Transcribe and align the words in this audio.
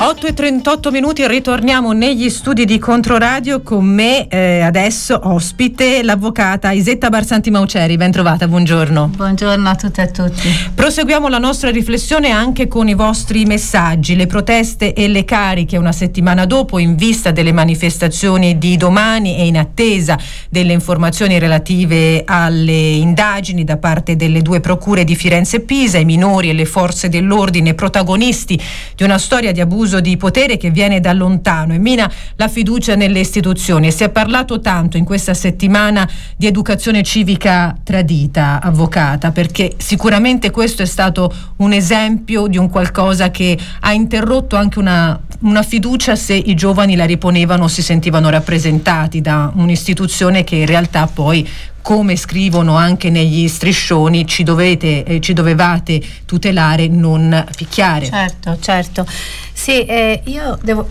8 0.00 0.28
e 0.28 0.32
38 0.32 0.92
minuti, 0.92 1.26
ritorniamo 1.26 1.90
negli 1.90 2.30
studi 2.30 2.64
di 2.64 2.78
Controradio 2.78 3.62
con 3.62 3.84
me 3.84 4.28
eh, 4.28 4.60
adesso 4.60 5.18
ospite 5.24 6.04
l'avvocata 6.04 6.70
Isetta 6.70 7.08
Barsanti 7.08 7.50
Mauceri, 7.50 7.96
ben 7.96 8.12
trovata, 8.12 8.46
buongiorno. 8.46 9.10
Buongiorno 9.16 9.68
a 9.68 9.74
tutte 9.74 10.02
e 10.02 10.04
a 10.04 10.06
tutti. 10.06 10.48
Proseguiamo 10.72 11.26
la 11.26 11.38
nostra 11.38 11.70
riflessione 11.70 12.30
anche 12.30 12.68
con 12.68 12.86
i 12.86 12.94
vostri 12.94 13.44
messaggi, 13.44 14.14
le 14.14 14.28
proteste 14.28 14.92
e 14.92 15.08
le 15.08 15.24
cariche 15.24 15.76
una 15.76 15.90
settimana 15.90 16.46
dopo 16.46 16.78
in 16.78 16.94
vista 16.94 17.32
delle 17.32 17.52
manifestazioni 17.52 18.56
di 18.56 18.76
domani 18.76 19.36
e 19.36 19.46
in 19.46 19.58
attesa 19.58 20.16
delle 20.48 20.74
informazioni 20.74 21.40
relative 21.40 22.22
alle 22.24 22.92
indagini 22.92 23.64
da 23.64 23.78
parte 23.78 24.14
delle 24.14 24.42
due 24.42 24.60
procure 24.60 25.02
di 25.02 25.16
Firenze 25.16 25.56
e 25.56 25.60
Pisa, 25.60 25.98
i 25.98 26.04
minori 26.04 26.50
e 26.50 26.52
le 26.52 26.66
forze 26.66 27.08
dell'ordine 27.08 27.74
protagonisti 27.74 28.62
di 28.94 29.02
una 29.02 29.18
storia 29.18 29.50
di 29.50 29.60
abuso 29.60 29.86
abuso 29.88 30.00
di 30.00 30.16
potere 30.16 30.58
che 30.58 30.70
viene 30.70 31.00
da 31.00 31.12
lontano 31.12 31.72
e 31.72 31.78
mina 31.78 32.10
la 32.36 32.48
fiducia 32.48 32.94
nelle 32.94 33.20
istituzioni. 33.20 33.90
Si 33.90 34.04
è 34.04 34.10
parlato 34.10 34.60
tanto 34.60 34.98
in 34.98 35.04
questa 35.04 35.32
settimana 35.34 36.08
di 36.36 36.46
educazione 36.46 37.02
civica 37.02 37.74
tradita, 37.82 38.60
avvocata, 38.62 39.30
perché 39.30 39.74
sicuramente 39.78 40.50
questo 40.50 40.82
è 40.82 40.86
stato 40.86 41.32
un 41.56 41.72
esempio 41.72 42.46
di 42.46 42.58
un 42.58 42.68
qualcosa 42.68 43.30
che 43.30 43.58
ha 43.80 43.92
interrotto 43.92 44.56
anche 44.56 44.78
una, 44.78 45.18
una 45.40 45.62
fiducia 45.62 46.16
se 46.16 46.34
i 46.34 46.54
giovani 46.54 46.96
la 46.96 47.04
riponevano 47.04 47.68
si 47.68 47.82
sentivano 47.82 48.28
rappresentati 48.28 49.20
da 49.20 49.52
un'istituzione 49.54 50.42
che 50.42 50.56
in 50.56 50.66
realtà 50.66 51.06
poi 51.06 51.48
come 51.80 52.16
scrivono 52.16 52.76
anche 52.76 53.08
negli 53.08 53.48
striscioni, 53.48 54.26
ci, 54.26 54.42
dovete, 54.42 55.04
eh, 55.04 55.20
ci 55.20 55.32
dovevate 55.32 56.02
tutelare, 56.26 56.86
non 56.86 57.46
picchiare. 57.56 58.04
Certo, 58.04 58.58
certo. 58.60 59.06
Sì, 59.52 59.84
eh, 59.86 60.20
io 60.24 60.58
devo 60.62 60.86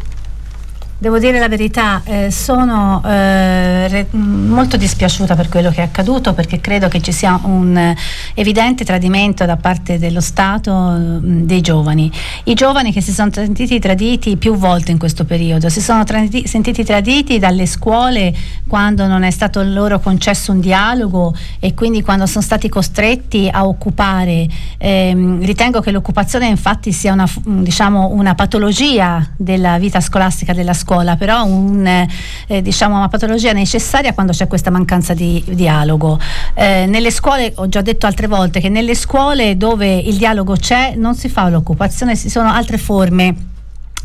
Devo 0.99 1.19
dire 1.19 1.37
la 1.37 1.47
verità, 1.47 2.01
eh, 2.05 2.31
sono 2.31 3.03
eh, 3.05 3.87
re- 3.87 4.07
molto 4.09 4.77
dispiaciuta 4.77 5.35
per 5.35 5.47
quello 5.47 5.69
che 5.69 5.81
è 5.81 5.83
accaduto 5.83 6.33
perché 6.33 6.59
credo 6.59 6.87
che 6.87 7.01
ci 7.01 7.11
sia 7.11 7.39
un 7.43 7.77
eh, 7.77 7.95
evidente 8.33 8.83
tradimento 8.83 9.45
da 9.45 9.57
parte 9.57 9.99
dello 9.99 10.21
Stato 10.21 10.73
mh, 10.73 11.19
mm, 11.23 11.41
dei 11.43 11.61
giovani. 11.61 12.11
I 12.45 12.55
giovani 12.55 12.91
che 12.91 13.01
si 13.01 13.11
sono 13.11 13.29
sentiti 13.31 13.77
traditi 13.77 14.37
più 14.37 14.55
volte 14.55 14.89
in 14.89 14.97
questo 14.97 15.23
periodo, 15.23 15.69
si 15.69 15.81
sono 15.81 16.03
tradi- 16.03 16.47
sentiti 16.47 16.83
traditi 16.83 17.37
dalle 17.37 17.67
scuole 17.67 18.35
quando 18.67 19.05
non 19.05 19.21
è 19.21 19.29
stato 19.29 19.61
loro 19.61 19.99
concesso 19.99 20.51
un 20.51 20.61
dialogo 20.61 21.35
e 21.59 21.75
quindi 21.75 22.01
quando 22.01 22.25
sono 22.25 22.43
stati 22.43 22.69
costretti 22.69 23.47
a 23.51 23.67
occupare. 23.67 24.47
Ehm, 24.79 25.45
ritengo 25.45 25.79
che 25.79 25.91
l'occupazione 25.91 26.47
infatti 26.47 26.91
sia 26.91 27.13
una, 27.13 27.29
diciamo, 27.43 28.07
una 28.13 28.33
patologia 28.33 29.23
della 29.37 29.77
vita 29.77 29.99
scolastica 29.99 30.53
della 30.53 30.73
scuola 30.73 30.85
scuola, 30.87 31.17
però 31.17 31.43
un, 31.43 31.85
eh, 31.85 32.61
diciamo 32.61 32.95
una 32.95 33.09
patologia 33.09 33.51
necessaria 33.51 34.13
quando 34.13 34.31
c'è 34.31 34.47
questa 34.47 34.71
mancanza 34.71 35.13
di 35.13 35.43
dialogo. 35.45 36.17
Eh, 36.53 36.85
nelle 36.87 37.11
scuole, 37.11 37.51
ho 37.57 37.67
già 37.67 37.81
detto 37.81 38.05
altre 38.05 38.27
volte, 38.27 38.61
che 38.61 38.69
nelle 38.69 38.95
scuole 38.95 39.57
dove 39.57 39.93
il 39.93 40.15
dialogo 40.15 40.55
c'è 40.55 40.93
non 40.95 41.13
si 41.13 41.27
fa 41.27 41.49
l'occupazione, 41.49 42.15
ci 42.15 42.29
sono 42.29 42.49
altre 42.49 42.77
forme 42.77 43.35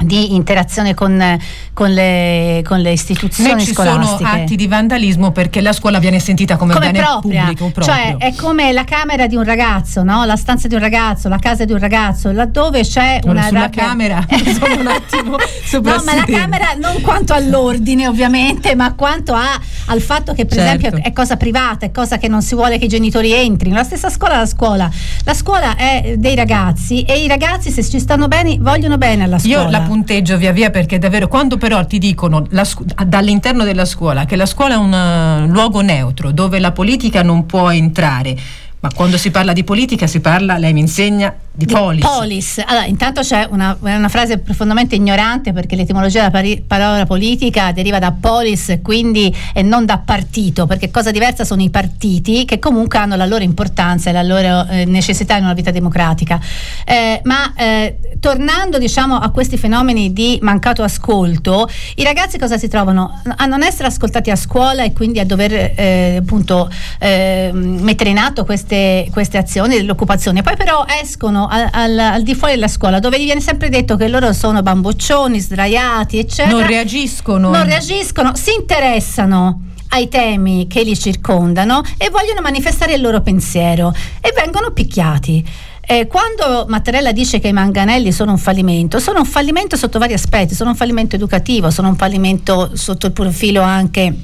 di 0.04 0.34
interazione 0.34 0.94
con, 0.94 1.38
con, 1.72 1.90
le, 1.92 2.62
con, 2.64 2.80
le, 2.80 2.92
istituzioni 2.92 3.54
Né 3.54 3.60
ci 3.60 3.72
scolastiche. 3.72 4.16
sono 4.16 4.42
atti 4.42 4.56
di 4.56 4.66
vandalismo 4.66 5.30
perché 5.32 5.60
la 5.60 5.72
scuola 5.72 5.98
viene 5.98 6.18
sentita 6.18 6.56
come, 6.56 6.74
come 6.74 6.90
bene 6.90 7.04
propria. 7.04 7.40
pubblico 7.42 7.70
proprio. 7.70 7.94
Cioè 7.94 8.16
è 8.16 8.34
come 8.34 8.72
la 8.72 8.84
camera 8.84 9.26
di 9.26 9.36
un 9.36 9.44
ragazzo, 9.44 10.02
no? 10.02 10.24
la 10.24 10.36
stanza 10.36 10.68
di 10.68 10.74
un 10.74 10.80
ragazzo, 10.80 11.28
la 11.28 11.38
casa 11.38 11.64
di 11.64 11.72
un 11.72 11.78
ragazzo, 11.78 12.30
laddove 12.30 12.82
c'è 12.82 13.20
allora, 13.22 13.30
una... 13.30 13.48
Sulla 13.48 13.60
rabbia... 13.60 13.84
camera, 13.84 14.26
sono 14.58 14.80
un 14.80 14.86
attimo 14.86 15.36
No, 15.80 16.02
ma 16.04 16.14
la 16.14 16.24
camera 16.24 16.74
non 16.78 17.00
quanto 17.00 17.32
all'ordine 17.32 18.06
ovviamente, 18.06 18.74
ma 18.74 18.94
quanto 18.94 19.32
a, 19.32 19.58
al 19.86 20.00
fatto 20.00 20.34
che 20.34 20.44
per 20.44 20.58
certo. 20.58 20.86
esempio 20.86 21.04
è 21.04 21.12
cosa 21.12 21.36
privata, 21.36 21.86
è 21.86 21.90
cosa 21.90 22.18
che 22.18 22.28
non 22.28 22.42
si 22.42 22.54
vuole 22.54 22.78
che 22.78 22.86
i 22.86 22.88
genitori 22.88 23.32
entrino. 23.32 23.76
La 23.76 23.84
stessa 23.84 24.10
scuola 24.10 24.34
è 24.34 24.38
la 24.38 24.46
scuola. 24.46 24.90
La 25.24 25.34
scuola 25.34 25.76
è 25.76 26.14
dei 26.18 26.34
ragazzi 26.34 27.02
e 27.02 27.22
i 27.22 27.28
ragazzi 27.28 27.70
se 27.70 27.82
ci 27.82 27.98
stanno 27.98 28.28
bene 28.28 28.56
vogliono 28.58 28.98
bene 28.98 29.24
alla 29.24 29.38
scuola. 29.38 29.80
Io 29.92 29.98
la 29.98 29.98
punteggio 29.98 30.38
via 30.38 30.52
via 30.52 30.70
perché 30.70 30.98
davvero 30.98 31.28
quando 31.28 31.58
però 31.58 31.84
ti 31.84 31.98
dicono 31.98 32.46
scu- 32.64 33.04
dall'interno 33.04 33.62
della 33.62 33.84
scuola 33.84 34.24
che 34.24 34.36
la 34.36 34.46
scuola 34.46 34.74
è 34.74 34.76
un 34.78 34.92
uh, 34.92 35.52
luogo 35.52 35.82
neutro 35.82 36.30
dove 36.32 36.58
la 36.58 36.72
politica 36.72 37.22
non 37.22 37.44
può 37.44 37.70
entrare 37.70 38.34
ma 38.82 38.90
quando 38.92 39.16
si 39.16 39.30
parla 39.30 39.52
di 39.52 39.62
politica 39.62 40.08
si 40.08 40.18
parla, 40.18 40.58
lei 40.58 40.72
mi 40.72 40.80
insegna, 40.80 41.32
di, 41.52 41.66
di 41.66 41.72
polis. 41.72 42.04
polis. 42.04 42.62
Allora, 42.66 42.84
intanto 42.86 43.20
c'è 43.20 43.46
una, 43.48 43.76
una, 43.78 44.08
frase 44.08 44.38
profondamente 44.38 44.96
ignorante 44.96 45.52
perché 45.52 45.76
l'etimologia 45.76 46.18
della 46.18 46.32
pari, 46.32 46.64
parola 46.66 47.06
politica 47.06 47.70
deriva 47.70 48.00
da 48.00 48.10
polis 48.10 48.80
quindi, 48.82 49.32
e 49.54 49.62
non 49.62 49.84
da 49.84 49.98
partito, 49.98 50.66
perché 50.66 50.90
cosa 50.90 51.12
diversa 51.12 51.44
sono 51.44 51.62
i 51.62 51.70
partiti 51.70 52.44
che 52.44 52.58
comunque 52.58 52.98
hanno 52.98 53.14
la 53.14 53.26
loro 53.26 53.44
importanza 53.44 54.10
e 54.10 54.12
la 54.12 54.22
loro 54.24 54.66
eh, 54.66 54.84
necessità 54.84 55.36
in 55.36 55.44
una 55.44 55.54
vita 55.54 55.70
democratica. 55.70 56.40
Eh, 56.84 57.20
ma 57.22 57.54
eh, 57.54 57.98
tornando 58.18 58.78
diciamo, 58.78 59.14
a 59.14 59.30
questi 59.30 59.56
fenomeni 59.58 60.12
di 60.12 60.40
mancato 60.42 60.82
ascolto, 60.82 61.68
i 61.94 62.02
ragazzi 62.02 62.36
cosa 62.36 62.58
si 62.58 62.66
trovano? 62.66 63.22
A 63.36 63.46
non 63.46 63.62
essere 63.62 63.86
ascoltati 63.86 64.32
a 64.32 64.36
scuola 64.36 64.82
e 64.82 64.92
quindi 64.92 65.20
a 65.20 65.24
dover 65.24 65.52
eh, 65.76 66.16
appunto 66.18 66.68
eh, 66.98 67.50
mettere 67.52 68.10
in 68.10 68.18
atto 68.18 68.44
queste 68.44 68.70
queste, 68.72 69.08
queste 69.12 69.38
azioni 69.38 69.76
dell'occupazione. 69.76 70.42
Poi 70.42 70.56
però 70.56 70.84
escono 71.02 71.46
al, 71.46 71.68
al, 71.70 71.98
al, 71.98 72.22
di 72.22 72.34
fuori 72.34 72.54
della 72.54 72.68
scuola 72.68 72.98
dove 72.98 73.20
gli 73.20 73.24
viene 73.24 73.40
sempre 73.40 73.68
detto 73.68 73.96
che 73.96 74.08
loro 74.08 74.32
sono 74.32 74.62
bamboccioni, 74.62 75.38
sdraiati, 75.38 76.18
eccetera. 76.18 76.56
Non 76.56 76.66
reagiscono. 76.66 77.50
Non 77.50 77.66
reagiscono, 77.66 78.34
si 78.34 78.54
interessano 78.54 79.66
ai 79.88 80.08
temi 80.08 80.66
che 80.68 80.82
li 80.82 80.98
circondano 80.98 81.82
e 81.98 82.08
vogliono 82.08 82.40
manifestare 82.40 82.94
il 82.94 83.02
loro 83.02 83.20
pensiero 83.20 83.94
e 84.20 84.32
vengono 84.34 84.70
picchiati. 84.70 85.44
Eh, 85.84 86.06
quando 86.06 86.64
Mattarella 86.68 87.12
dice 87.12 87.40
che 87.40 87.48
i 87.48 87.52
manganelli 87.52 88.12
sono 88.12 88.30
un 88.30 88.38
fallimento, 88.38 89.00
sono 89.00 89.18
un 89.18 89.26
fallimento 89.26 89.76
sotto 89.76 89.98
vari 89.98 90.14
aspetti, 90.14 90.54
sono 90.54 90.70
un 90.70 90.76
fallimento 90.76 91.16
educativo, 91.16 91.70
sono 91.70 91.88
un 91.88 91.96
fallimento 91.96 92.70
sotto 92.74 93.06
il 93.06 93.12
profilo 93.12 93.60
anche 93.60 94.14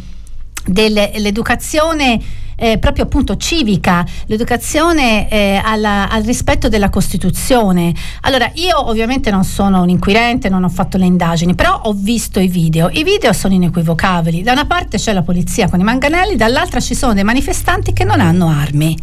dell'educazione 0.64 2.46
eh, 2.60 2.78
proprio 2.78 3.04
appunto 3.04 3.36
civica, 3.36 4.04
l'educazione 4.26 5.28
eh, 5.30 5.60
alla, 5.62 6.08
al 6.10 6.24
rispetto 6.24 6.68
della 6.68 6.90
Costituzione. 6.90 7.94
Allora, 8.22 8.50
io 8.54 8.88
ovviamente 8.88 9.30
non 9.30 9.44
sono 9.44 9.82
un 9.82 9.88
inquirente, 9.88 10.48
non 10.48 10.64
ho 10.64 10.68
fatto 10.68 10.98
le 10.98 11.06
indagini, 11.06 11.54
però 11.54 11.80
ho 11.84 11.92
visto 11.94 12.40
i 12.40 12.48
video. 12.48 12.88
I 12.90 13.04
video 13.04 13.32
sono 13.32 13.54
inequivocabili. 13.54 14.42
Da 14.42 14.52
una 14.52 14.66
parte 14.66 14.98
c'è 14.98 15.12
la 15.12 15.22
polizia 15.22 15.68
con 15.68 15.78
i 15.78 15.84
manganelli, 15.84 16.34
dall'altra 16.34 16.80
ci 16.80 16.96
sono 16.96 17.14
dei 17.14 17.24
manifestanti 17.24 17.92
che 17.92 18.02
non 18.02 18.20
hanno 18.20 18.48
armi. 18.48 18.98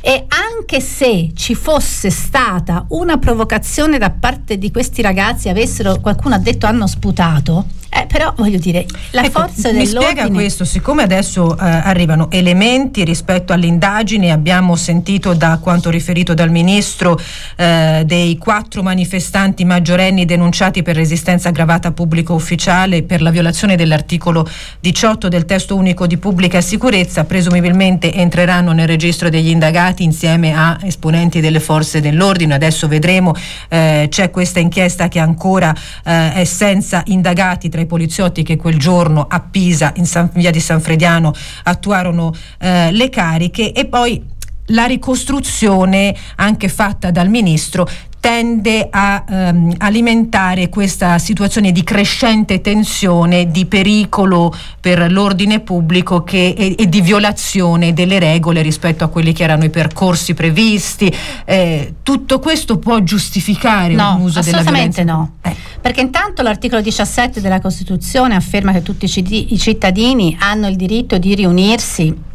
E 0.00 0.26
anche 0.28 0.80
se 0.80 1.32
ci 1.34 1.54
fosse 1.56 2.10
stata 2.10 2.84
una 2.90 3.18
provocazione 3.18 3.98
da 3.98 4.10
parte 4.10 4.58
di 4.58 4.70
questi 4.70 5.02
ragazzi, 5.02 5.48
avessero 5.48 5.98
qualcuno 6.00 6.36
ha 6.36 6.38
detto 6.38 6.66
hanno 6.66 6.86
sputato, 6.86 7.64
eh, 7.94 8.06
però 8.06 8.32
voglio 8.34 8.56
dire, 8.56 8.86
la 9.10 9.22
ecco, 9.22 9.40
forza 9.40 9.70
mi 9.70 9.84
dell'ordine... 9.84 9.98
Mi 9.98 10.10
spiega 10.12 10.30
questo, 10.30 10.64
siccome 10.64 11.02
adesso 11.02 11.52
eh, 11.58 11.62
arrivano 11.62 12.30
elementi 12.30 13.04
rispetto 13.04 13.52
alle 13.52 13.66
indagini, 13.66 14.30
abbiamo 14.30 14.76
sentito 14.76 15.34
da 15.34 15.58
quanto 15.60 15.90
riferito 15.90 16.32
dal 16.32 16.50
Ministro 16.50 17.20
eh, 17.56 18.02
dei 18.06 18.38
quattro 18.38 18.82
manifestanti 18.82 19.66
maggiorenni 19.66 20.24
denunciati 20.24 20.82
per 20.82 20.96
resistenza 20.96 21.50
aggravata 21.50 21.92
pubblico 21.92 22.32
ufficiale 22.32 23.02
per 23.02 23.20
la 23.20 23.28
violazione 23.28 23.76
dell'articolo 23.76 24.48
18 24.80 25.28
del 25.28 25.44
testo 25.44 25.76
unico 25.76 26.06
di 26.06 26.16
pubblica 26.16 26.62
sicurezza, 26.62 27.24
presumibilmente 27.24 28.14
entreranno 28.14 28.72
nel 28.72 28.86
registro 28.86 29.28
degli 29.28 29.50
indagati 29.50 30.02
insieme 30.02 30.54
a 30.54 30.78
esponenti 30.82 31.40
delle 31.40 31.60
forze 31.60 32.00
dell'ordine. 32.00 32.54
Adesso 32.54 32.88
vedremo, 32.88 33.34
eh, 33.68 34.06
c'è 34.08 34.30
questa 34.30 34.60
inchiesta 34.60 35.08
che 35.08 35.18
ancora 35.18 35.74
eh, 36.04 36.32
è 36.32 36.44
senza 36.44 37.02
indagati 37.04 37.68
tra 37.68 37.80
i 37.82 37.86
poliziotti 37.86 38.42
che 38.42 38.56
quel 38.56 38.78
giorno 38.78 39.26
a 39.28 39.40
Pisa, 39.40 39.92
in 39.96 40.06
San, 40.06 40.30
via 40.34 40.50
di 40.50 40.60
San 40.60 40.80
Frediano, 40.80 41.32
attuarono 41.64 42.34
eh, 42.58 42.90
le 42.92 43.08
cariche 43.08 43.72
e 43.72 43.84
poi 43.86 44.22
la 44.66 44.84
ricostruzione 44.84 46.14
anche 46.36 46.68
fatta 46.68 47.10
dal 47.10 47.28
ministro 47.28 47.88
tende 48.22 48.86
a 48.88 49.24
ehm, 49.28 49.74
alimentare 49.78 50.68
questa 50.68 51.18
situazione 51.18 51.72
di 51.72 51.82
crescente 51.82 52.60
tensione, 52.60 53.50
di 53.50 53.66
pericolo 53.66 54.54
per 54.78 55.10
l'ordine 55.10 55.58
pubblico 55.58 56.22
che, 56.22 56.54
e, 56.56 56.76
e, 56.78 56.88
di 56.88 57.00
violazione 57.00 57.92
delle 57.92 58.20
regole 58.20 58.62
rispetto 58.62 59.02
a 59.02 59.08
quelli 59.08 59.32
che 59.32 59.42
erano 59.42 59.64
i 59.64 59.70
percorsi 59.70 60.34
previsti. 60.34 61.12
Eh, 61.44 61.94
tutto 62.04 62.38
questo 62.38 62.78
può 62.78 63.00
giustificare 63.00 63.92
no, 63.94 64.14
un 64.14 64.20
uso 64.20 64.40
della 64.40 64.62
violenza? 64.62 65.00
Assolutamente 65.00 65.02
no. 65.02 65.32
Ecco. 65.42 65.80
Perché 65.80 66.00
intanto 66.00 66.42
l'articolo 66.42 66.80
17 66.80 67.40
della 67.40 67.60
Costituzione 67.60 68.36
afferma 68.36 68.70
che 68.70 68.82
tutti 68.82 69.04
i 69.04 69.58
cittadini 69.58 70.36
hanno 70.38 70.68
il 70.68 70.76
diritto 70.76 71.18
di 71.18 71.34
riunirsi 71.34 72.30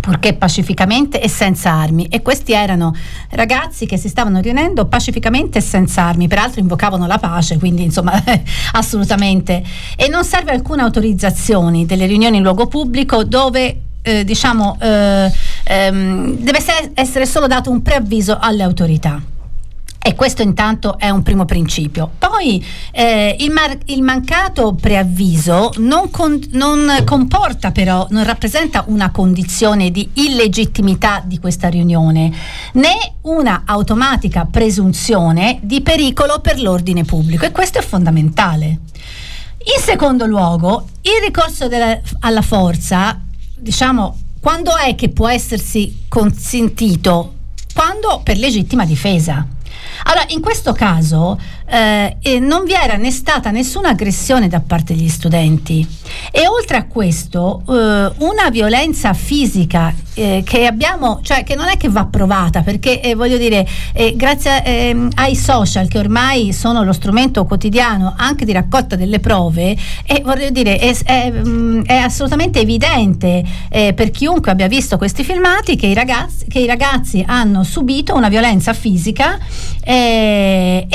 purché 0.00 0.34
pacificamente 0.34 1.20
e 1.20 1.28
senza 1.28 1.70
armi. 1.70 2.06
E 2.06 2.22
questi 2.22 2.52
erano 2.52 2.94
ragazzi 3.30 3.86
che 3.86 3.96
si 3.96 4.08
stavano 4.08 4.40
riunendo 4.40 4.86
pacificamente 4.86 5.58
e 5.58 5.60
senza 5.60 6.02
armi, 6.02 6.28
peraltro 6.28 6.60
invocavano 6.60 7.06
la 7.06 7.18
pace, 7.18 7.58
quindi 7.58 7.84
insomma 7.84 8.22
assolutamente. 8.72 9.62
E 9.96 10.08
non 10.08 10.24
serve 10.24 10.52
alcuna 10.52 10.82
autorizzazione 10.84 11.86
delle 11.86 12.06
riunioni 12.06 12.38
in 12.38 12.42
luogo 12.42 12.66
pubblico 12.66 13.24
dove 13.24 13.80
eh, 14.02 14.24
diciamo 14.24 14.78
eh, 14.80 15.30
ehm, 15.64 16.36
deve 16.38 16.58
essere 16.94 17.26
solo 17.26 17.46
dato 17.46 17.70
un 17.70 17.82
preavviso 17.82 18.38
alle 18.40 18.62
autorità. 18.62 19.20
E 20.02 20.14
questo 20.14 20.40
intanto 20.40 20.98
è 20.98 21.10
un 21.10 21.22
primo 21.22 21.44
principio. 21.44 22.10
Poi 22.18 22.64
eh, 22.90 23.36
il, 23.40 23.50
mar- 23.50 23.76
il, 23.84 24.00
mancato 24.00 24.72
preavviso 24.72 25.72
non, 25.76 26.10
con- 26.10 26.40
non, 26.52 27.02
comporta 27.04 27.70
però, 27.70 28.06
non 28.08 28.24
rappresenta 28.24 28.84
una 28.86 29.10
condizione 29.10 29.90
di 29.90 30.08
illegittimità 30.14 31.22
di 31.22 31.38
questa 31.38 31.68
riunione, 31.68 32.32
né 32.74 33.12
una 33.22 33.64
automatica 33.66 34.46
presunzione 34.46 35.58
di 35.60 35.82
pericolo 35.82 36.40
per 36.40 36.58
l'ordine 36.58 37.04
pubblico 37.04 37.44
e 37.44 37.50
questo 37.50 37.78
è 37.78 37.82
fondamentale. 37.82 38.66
In 39.76 39.82
secondo 39.82 40.24
luogo, 40.24 40.86
il 41.02 41.22
ricorso 41.22 41.68
della- 41.68 42.00
alla 42.20 42.42
forza, 42.42 43.20
diciamo, 43.54 44.16
quando 44.40 44.74
è 44.78 44.94
che 44.94 45.10
può 45.10 45.28
essersi 45.28 46.04
consentito? 46.08 47.34
Quando 47.74 48.22
per 48.24 48.38
legittima 48.38 48.86
difesa. 48.86 49.46
Allora, 50.04 50.24
in 50.28 50.40
questo 50.40 50.72
caso 50.72 51.38
eh, 51.70 52.40
non 52.40 52.64
vi 52.64 52.72
era 52.72 52.96
né 52.96 53.10
stata 53.10 53.50
nessuna 53.50 53.90
aggressione 53.90 54.48
da 54.48 54.60
parte 54.60 54.94
degli 54.94 55.08
studenti. 55.08 55.86
E 56.32 56.46
oltre 56.48 56.76
a 56.76 56.84
questo 56.86 57.62
eh, 57.68 58.12
una 58.18 58.50
violenza 58.50 59.12
fisica 59.12 59.94
eh, 60.14 60.42
che 60.44 60.66
abbiamo, 60.66 61.20
cioè 61.22 61.44
che 61.44 61.54
non 61.54 61.68
è 61.68 61.76
che 61.76 61.88
va 61.88 62.06
provata 62.06 62.62
perché 62.62 63.00
eh, 63.00 63.14
voglio 63.14 63.38
dire, 63.38 63.66
eh, 63.92 64.14
grazie 64.16 64.62
ehm, 64.64 65.10
ai 65.14 65.36
social 65.36 65.88
che 65.88 65.98
ormai 65.98 66.52
sono 66.52 66.82
lo 66.82 66.92
strumento 66.92 67.44
quotidiano 67.44 68.14
anche 68.16 68.44
di 68.44 68.52
raccolta 68.52 68.96
delle 68.96 69.20
prove, 69.20 69.76
e 70.04 70.22
voglio 70.24 70.50
dire, 70.50 70.78
è, 70.78 70.96
è, 71.04 71.30
mm, 71.30 71.82
è 71.84 71.96
assolutamente 71.96 72.60
evidente 72.60 73.44
eh, 73.70 73.92
per 73.94 74.10
chiunque 74.10 74.50
abbia 74.50 74.66
visto 74.68 74.98
questi 74.98 75.22
filmati 75.22 75.76
che 75.76 75.86
i 75.86 75.94
ragazzi, 75.94 76.46
che 76.48 76.58
i 76.58 76.66
ragazzi 76.66 77.24
hanno 77.26 77.62
subito 77.62 78.14
una 78.14 78.28
violenza 78.28 78.72
fisica 78.72 79.38
e 79.82 80.86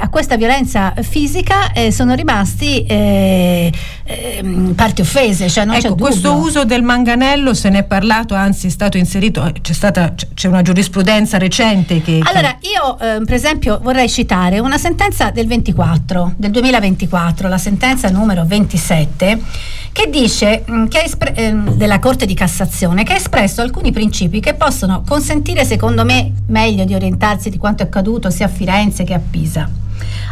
a 0.00 0.08
questa 0.10 0.36
violenza 0.36 0.92
fisica 1.00 1.72
eh, 1.72 1.90
sono 1.90 2.14
rimasti 2.14 2.84
eh, 2.84 3.72
eh, 4.04 4.72
parti 4.74 5.00
offese. 5.00 5.48
Cioè 5.48 5.66
ecco, 5.70 5.94
questo 5.94 6.34
uso 6.34 6.64
del 6.64 6.82
manganello 6.82 7.54
se 7.54 7.70
ne 7.70 7.78
è 7.78 7.84
parlato, 7.84 8.34
anzi 8.34 8.66
è 8.66 8.70
stato 8.70 8.96
inserito, 8.96 9.44
eh, 9.44 9.52
c'è, 9.60 9.72
stata, 9.72 10.12
c'è 10.34 10.48
una 10.48 10.62
giurisprudenza 10.62 11.38
recente 11.38 12.02
che... 12.02 12.20
Allora, 12.22 12.56
io 12.60 12.98
ehm, 12.98 13.24
per 13.24 13.34
esempio 13.34 13.78
vorrei 13.82 14.08
citare 14.08 14.58
una 14.58 14.78
sentenza 14.78 15.30
del 15.30 15.46
24, 15.46 16.34
del 16.36 16.50
2024, 16.50 17.48
la 17.48 17.58
sentenza 17.58 18.10
numero 18.10 18.44
27, 18.44 19.40
che 19.92 20.08
dice, 20.08 20.64
mm, 20.70 20.86
che 20.86 21.02
espre- 21.02 21.34
ehm, 21.34 21.74
della 21.74 21.98
Corte 21.98 22.26
di 22.26 22.34
Cassazione, 22.34 23.04
che 23.04 23.12
ha 23.12 23.16
espresso 23.16 23.60
alcuni 23.60 23.92
principi 23.92 24.40
che 24.40 24.54
possono 24.54 25.02
consentire, 25.06 25.64
secondo 25.64 26.04
me, 26.04 26.32
meglio 26.46 26.84
di 26.84 26.94
orientarsi 26.94 27.50
di 27.50 27.58
quanto 27.58 27.82
è 27.82 27.86
accaduto 27.86 28.30
sia 28.30 28.46
a 28.46 28.48
Firenze 28.48 29.04
che 29.04 29.14
a 29.14 29.20
Pisa. 29.20 29.68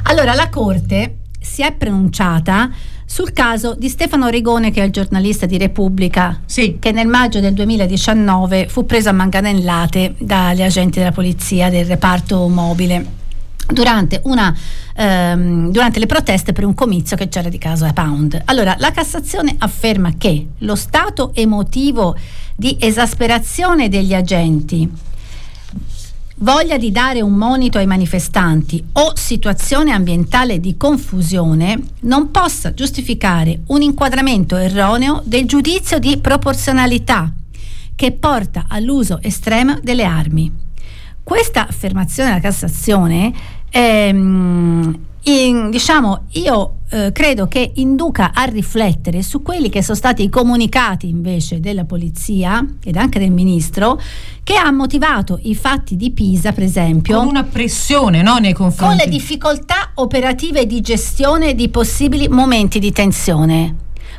Allora, 0.05 0.35
la 0.35 0.49
Corte 0.49 1.17
si 1.41 1.63
è 1.63 1.73
pronunciata 1.73 2.71
sul 3.05 3.33
caso 3.33 3.75
di 3.75 3.89
Stefano 3.89 4.29
Rigone, 4.29 4.71
che 4.71 4.83
è 4.83 4.85
il 4.85 4.93
giornalista 4.93 5.47
di 5.47 5.57
Repubblica, 5.57 6.41
sì. 6.45 6.77
che 6.79 6.93
nel 6.93 7.07
maggio 7.07 7.41
del 7.41 7.55
2019 7.55 8.69
fu 8.69 8.85
preso 8.85 9.09
a 9.09 9.13
manganellate 9.13 10.15
dagli 10.19 10.63
agenti 10.63 10.99
della 10.99 11.13
polizia 11.13 11.71
del 11.71 11.87
reparto 11.87 12.47
mobile. 12.49 13.18
Durante, 13.71 14.23
una, 14.25 14.57
ehm, 14.95 15.71
durante, 15.71 15.99
le 15.99 16.07
proteste 16.07 16.53
per 16.53 16.65
un 16.65 16.75
comizio 16.75 17.17
che 17.17 17.29
c'era 17.29 17.51
di 17.51 17.59
caso 17.59 17.85
a 17.85 17.93
Pound. 17.93 18.41
Allora, 18.47 18.75
la 18.79 18.93
Cassazione 18.93 19.55
afferma 19.59 20.15
che 20.17 20.47
lo 20.59 20.75
stato 20.75 21.33
emotivo 21.35 22.17
di 22.57 22.77
esasperazione 22.81 23.89
degli 23.89 24.15
agenti 24.15 25.07
voglia 26.41 26.77
di 26.77 26.93
dare 26.93 27.21
un 27.21 27.33
monito 27.33 27.79
ai 27.79 27.87
manifestanti 27.87 28.85
o 28.93 29.13
situazione 29.17 29.93
ambientale 29.93 30.61
di 30.61 30.77
confusione 30.77 31.81
non 32.01 32.31
possa 32.31 32.75
giustificare 32.75 33.61
un 33.69 33.83
inquadramento 33.83 34.57
erroneo 34.57 35.23
del 35.25 35.47
giudizio 35.47 35.99
di 35.99 36.19
proporzionalità 36.19 37.33
che 37.95 38.13
porta 38.13 38.67
all'uso 38.69 39.19
estremo 39.23 39.79
delle 39.83 40.05
armi. 40.05 40.53
Questa 41.25 41.67
affermazione 41.67 42.31
della 42.31 42.41
Cassazione 42.41 43.33
ehm, 43.71 45.07
in, 45.23 45.71
diciamo, 45.71 46.25
io 46.33 46.75
eh, 46.91 47.13
credo 47.13 47.49
che 47.49 47.73
induca 47.77 48.31
a 48.33 48.45
riflettere 48.45 49.23
su 49.23 49.43
quelli 49.43 49.69
che 49.69 49.83
sono 49.83 49.97
stati 49.97 50.23
i 50.23 50.31
comunicati 50.31 51.09
invece 51.09 51.61
della 51.61 51.85
polizia 51.85 52.65
ed 52.83 52.97
anche 52.97 53.19
del 53.19 53.31
ministro 53.31 54.01
che 54.43 54.55
ha 54.57 54.71
motivato 54.71 55.39
i 55.43 55.55
fatti 55.55 55.97
di 55.97 56.13
Pisa, 56.13 56.53
per 56.53 56.63
esempio, 56.63 57.19
con 57.19 57.27
una 57.27 57.45
pressione 57.45 58.23
no, 58.23 58.39
nei 58.39 58.55
confronti 58.55 58.97
con 58.97 59.05
le 59.05 59.11
difficoltà 59.11 59.91
operative 59.95 60.67
di 60.67 60.81
gestione 60.81 61.55
di 61.55 61.69
possibili 61.69 62.29
momenti 62.29 62.79
di 62.79 62.91
tensione, 62.91 63.75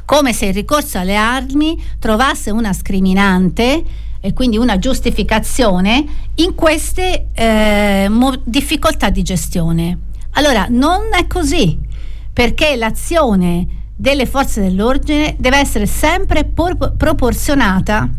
come 0.06 0.34
se 0.34 0.48
il 0.48 0.54
ricorso 0.54 1.00
alle 1.00 1.16
armi 1.16 1.82
trovasse 1.98 2.52
una 2.52 2.74
scriminante 2.74 3.84
e 4.22 4.34
quindi 4.34 4.58
una 4.58 4.78
giustificazione 4.80 6.06
in 6.36 6.56
queste 6.56 7.28
eh, 7.34 8.10
difficoltà 8.44 9.10
di 9.10 9.24
gestione. 9.24 9.98
Allora, 10.32 10.68
non 10.70 11.10
è 11.12 11.28
così, 11.28 11.80
perché 12.32 12.76
l'azione 12.76 13.68
delle 13.96 14.26
forze 14.26 14.62
dell'ordine 14.62 15.36
deve 15.38 15.58
essere 15.58 15.86
sempre 15.86 16.46
por- 16.46 16.96
proporzionata 16.96 18.10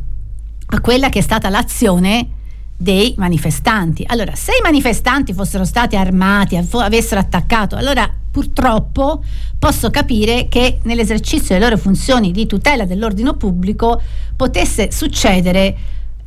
a 0.72 0.80
quella 0.80 1.08
che 1.08 1.20
è 1.20 1.22
stata 1.22 1.48
l'azione 1.48 2.28
dei 2.76 3.14
manifestanti. 3.16 4.04
Allora, 4.06 4.34
se 4.34 4.52
i 4.52 4.62
manifestanti 4.62 5.32
fossero 5.34 5.64
stati 5.64 5.96
armati, 5.96 6.56
avessero 6.56 7.20
attaccato, 7.20 7.76
allora 7.76 8.10
purtroppo 8.30 9.22
posso 9.58 9.90
capire 9.90 10.46
che 10.48 10.78
nell'esercizio 10.82 11.54
delle 11.54 11.68
loro 11.68 11.76
funzioni 11.76 12.30
di 12.30 12.46
tutela 12.46 12.84
dell'ordine 12.84 13.34
pubblico 13.34 14.00
potesse 14.36 14.90
succedere 14.90 15.76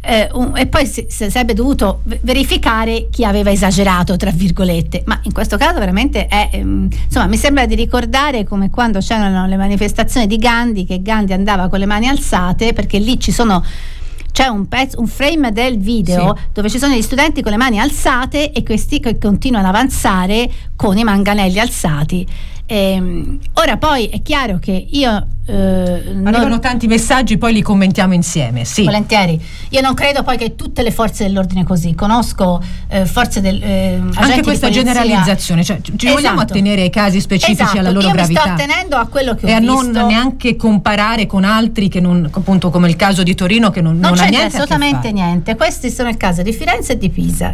eh, 0.05 0.29
un, 0.33 0.51
e 0.57 0.67
poi 0.67 0.85
si, 0.85 1.05
si, 1.07 1.29
sarebbe 1.29 1.53
dovuto 1.53 2.01
verificare 2.21 3.07
chi 3.09 3.23
aveva 3.23 3.51
esagerato, 3.51 4.17
tra 4.17 4.31
virgolette, 4.31 5.03
ma 5.05 5.17
in 5.23 5.31
questo 5.31 5.55
caso 5.55 5.79
veramente 5.79 6.27
è, 6.27 6.49
ehm, 6.51 6.89
insomma, 7.05 7.27
mi 7.27 7.37
sembra 7.37 7.65
di 7.65 7.75
ricordare 7.75 8.43
come 8.43 8.69
quando 8.69 8.99
c'erano 8.99 9.47
le 9.47 9.55
manifestazioni 9.55 10.27
di 10.27 10.37
Gandhi, 10.37 10.85
che 10.85 11.01
Gandhi 11.01 11.31
andava 11.31 11.69
con 11.69 11.79
le 11.79 11.85
mani 11.85 12.09
alzate, 12.09 12.73
perché 12.73 12.97
lì 12.97 13.17
ci 13.17 13.31
sono 13.31 13.63
c'è 14.33 14.47
un, 14.47 14.67
pezzo, 14.67 14.99
un 14.99 15.05
frame 15.05 15.51
del 15.51 15.77
video 15.77 16.35
sì. 16.35 16.43
dove 16.51 16.69
ci 16.69 16.79
sono 16.79 16.95
gli 16.95 17.03
studenti 17.03 17.43
con 17.43 17.51
le 17.51 17.57
mani 17.57 17.79
alzate 17.79 18.51
e 18.51 18.63
questi 18.63 18.99
che 18.99 19.19
continuano 19.19 19.67
ad 19.67 19.75
avanzare 19.75 20.51
con 20.75 20.97
i 20.97 21.03
manganelli 21.03 21.59
alzati. 21.59 22.27
Ehm, 22.65 23.39
ora 23.53 23.77
poi 23.77 24.07
è 24.07 24.21
chiaro 24.21 24.57
che 24.59 24.87
io 24.89 25.27
eh, 25.45 25.53
Arrivano 26.23 26.47
non... 26.47 26.61
tanti 26.61 26.87
messaggi, 26.87 27.37
poi 27.37 27.51
li 27.51 27.61
commentiamo 27.61 28.13
insieme. 28.13 28.63
Sì. 28.63 28.85
Volentieri. 28.85 29.39
Io 29.69 29.81
non 29.81 29.93
credo 29.93 30.23
poi 30.23 30.37
che 30.37 30.55
tutte 30.55 30.81
le 30.83 30.91
forze 30.91 31.25
dell'ordine 31.25 31.65
così. 31.65 31.93
Conosco 31.95 32.63
eh, 32.87 33.05
forze 33.05 33.41
del. 33.41 33.61
Eh, 33.61 34.01
Anche 34.13 34.41
questa 34.41 34.69
generalizzazione, 34.69 35.65
cioè, 35.65 35.81
ci 35.81 35.93
esatto. 35.95 36.13
vogliamo 36.13 36.39
attenere 36.39 36.83
ai 36.83 36.89
casi 36.89 37.19
specifici 37.19 37.61
esatto. 37.61 37.79
alla 37.79 37.91
loro 37.91 38.07
Io 38.07 38.13
gravità. 38.13 38.41
Mi 38.45 38.53
sto 38.53 38.63
attenendo 38.63 38.95
a 38.95 39.07
quello 39.07 39.35
che 39.35 39.45
ho 39.45 39.49
e 39.49 39.51
a 39.51 39.59
non 39.59 39.89
neanche 39.89 40.55
comparare 40.55 41.25
con 41.25 41.43
altri 41.43 41.89
che 41.89 41.99
non, 41.99 42.29
appunto 42.31 42.69
come 42.69 42.87
il 42.87 42.95
caso 42.95 43.21
di 43.21 43.35
Torino, 43.35 43.69
che 43.69 43.81
non, 43.81 43.99
non, 43.99 44.11
non 44.11 44.13
c'è 44.13 44.29
niente 44.29 44.55
assolutamente 44.55 45.11
niente. 45.11 45.57
Questi 45.57 45.91
sono 45.91 46.07
il 46.07 46.15
caso 46.15 46.41
di 46.41 46.53
Firenze 46.53 46.93
e 46.93 46.97
di 46.97 47.09
Pisa. 47.09 47.53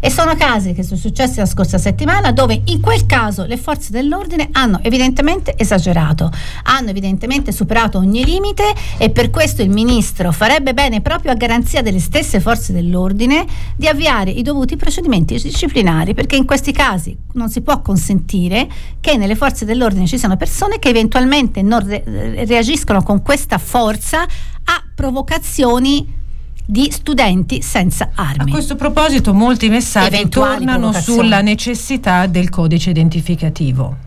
E 0.00 0.10
sono 0.10 0.34
casi 0.36 0.72
che 0.72 0.82
sono 0.82 0.98
successi 0.98 1.38
la 1.38 1.46
scorsa 1.46 1.76
settimana, 1.76 2.32
dove 2.32 2.62
in 2.64 2.80
quel 2.80 3.04
caso 3.04 3.44
le 3.44 3.58
forze 3.58 3.90
dell'ordine 3.90 4.45
hanno 4.52 4.80
evidentemente 4.82 5.54
esagerato, 5.56 6.30
hanno 6.64 6.90
evidentemente 6.90 7.52
superato 7.52 7.98
ogni 7.98 8.24
limite 8.24 8.64
e 8.98 9.10
per 9.10 9.30
questo 9.30 9.62
il 9.62 9.70
ministro 9.70 10.32
farebbe 10.32 10.74
bene 10.74 11.00
proprio 11.00 11.32
a 11.32 11.34
garanzia 11.34 11.82
delle 11.82 12.00
stesse 12.00 12.40
forze 12.40 12.72
dell'ordine 12.72 13.46
di 13.76 13.86
avviare 13.88 14.30
i 14.30 14.42
dovuti 14.42 14.76
procedimenti 14.76 15.34
disciplinari 15.40 16.14
perché 16.14 16.36
in 16.36 16.44
questi 16.44 16.72
casi 16.72 17.16
non 17.32 17.48
si 17.48 17.60
può 17.60 17.80
consentire 17.80 18.68
che 19.00 19.16
nelle 19.16 19.34
forze 19.34 19.64
dell'ordine 19.64 20.06
ci 20.06 20.18
siano 20.18 20.36
persone 20.36 20.78
che 20.78 20.88
eventualmente 20.88 21.62
non 21.62 21.86
re- 21.86 22.44
reagiscono 22.44 23.02
con 23.02 23.22
questa 23.22 23.58
forza 23.58 24.22
a 24.22 24.82
provocazioni 24.94 26.24
di 26.66 26.90
studenti 26.90 27.62
senza 27.62 28.10
armi. 28.14 28.50
A 28.50 28.52
questo 28.52 28.74
proposito 28.74 29.32
molti 29.32 29.68
messaggi 29.68 30.16
Eventuali 30.16 30.64
tornano 30.64 30.92
sulla 30.92 31.40
necessità 31.40 32.26
del 32.26 32.50
codice 32.50 32.90
identificativo. 32.90 34.04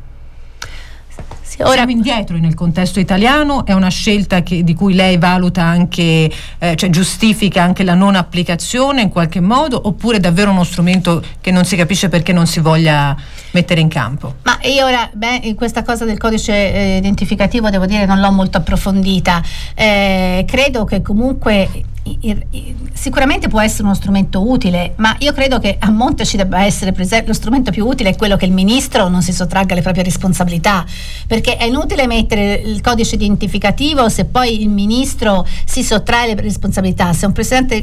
Ora, 1.61 1.73
Siamo 1.73 1.91
indietro 1.91 2.37
nel 2.37 2.53
contesto 2.53 2.99
italiano, 3.01 3.65
è 3.65 3.73
una 3.73 3.89
scelta 3.89 4.43
che, 4.43 4.63
di 4.63 4.73
cui 4.73 4.93
lei 4.93 5.17
valuta 5.17 5.61
anche, 5.63 6.31
eh, 6.57 6.75
cioè 6.77 6.89
giustifica 6.89 7.61
anche 7.61 7.83
la 7.83 7.95
non 7.95 8.15
applicazione 8.15 9.01
in 9.01 9.09
qualche 9.09 9.41
modo, 9.41 9.79
oppure 9.83 10.17
è 10.17 10.19
davvero 10.21 10.51
uno 10.51 10.63
strumento 10.63 11.21
che 11.41 11.51
non 11.51 11.65
si 11.65 11.75
capisce 11.75 12.07
perché 12.07 12.31
non 12.31 12.47
si 12.47 12.61
voglia 12.61 13.15
mettere 13.51 13.81
in 13.81 13.89
campo? 13.89 14.35
Ma 14.43 14.57
io 14.63 14.85
ora, 14.85 15.09
beh, 15.11 15.53
questa 15.55 15.83
cosa 15.83 16.05
del 16.05 16.17
codice 16.17 16.53
eh, 16.53 16.97
identificativo 16.97 17.69
devo 17.69 17.85
dire 17.85 18.05
non 18.05 18.21
l'ho 18.21 18.31
molto 18.31 18.57
approfondita. 18.57 19.43
Eh, 19.75 20.45
credo 20.47 20.85
che 20.85 21.01
comunque 21.01 21.69
sicuramente 22.93 23.47
può 23.47 23.61
essere 23.61 23.83
uno 23.83 23.93
strumento 23.93 24.49
utile, 24.49 24.93
ma 24.97 25.15
io 25.19 25.33
credo 25.33 25.59
che 25.59 25.77
a 25.79 25.89
monte 25.89 26.25
ci 26.25 26.37
debba 26.37 26.63
essere 26.63 26.93
lo 27.25 27.33
strumento 27.33 27.71
più 27.71 27.85
utile 27.85 28.09
è 28.09 28.15
quello 28.15 28.37
che 28.37 28.45
il 28.45 28.51
ministro 28.51 29.07
non 29.07 29.21
si 29.21 29.33
sottragga 29.33 29.73
alle 29.73 29.81
proprie 29.81 30.03
responsabilità, 30.03 30.85
perché 31.27 31.57
è 31.57 31.65
inutile 31.65 32.07
mettere 32.07 32.53
il 32.53 32.81
codice 32.81 33.15
identificativo 33.15 34.09
se 34.09 34.25
poi 34.25 34.61
il 34.61 34.69
ministro 34.69 35.45
si 35.65 35.83
sottrae 35.83 36.31
alle 36.31 36.41
responsabilità. 36.41 37.11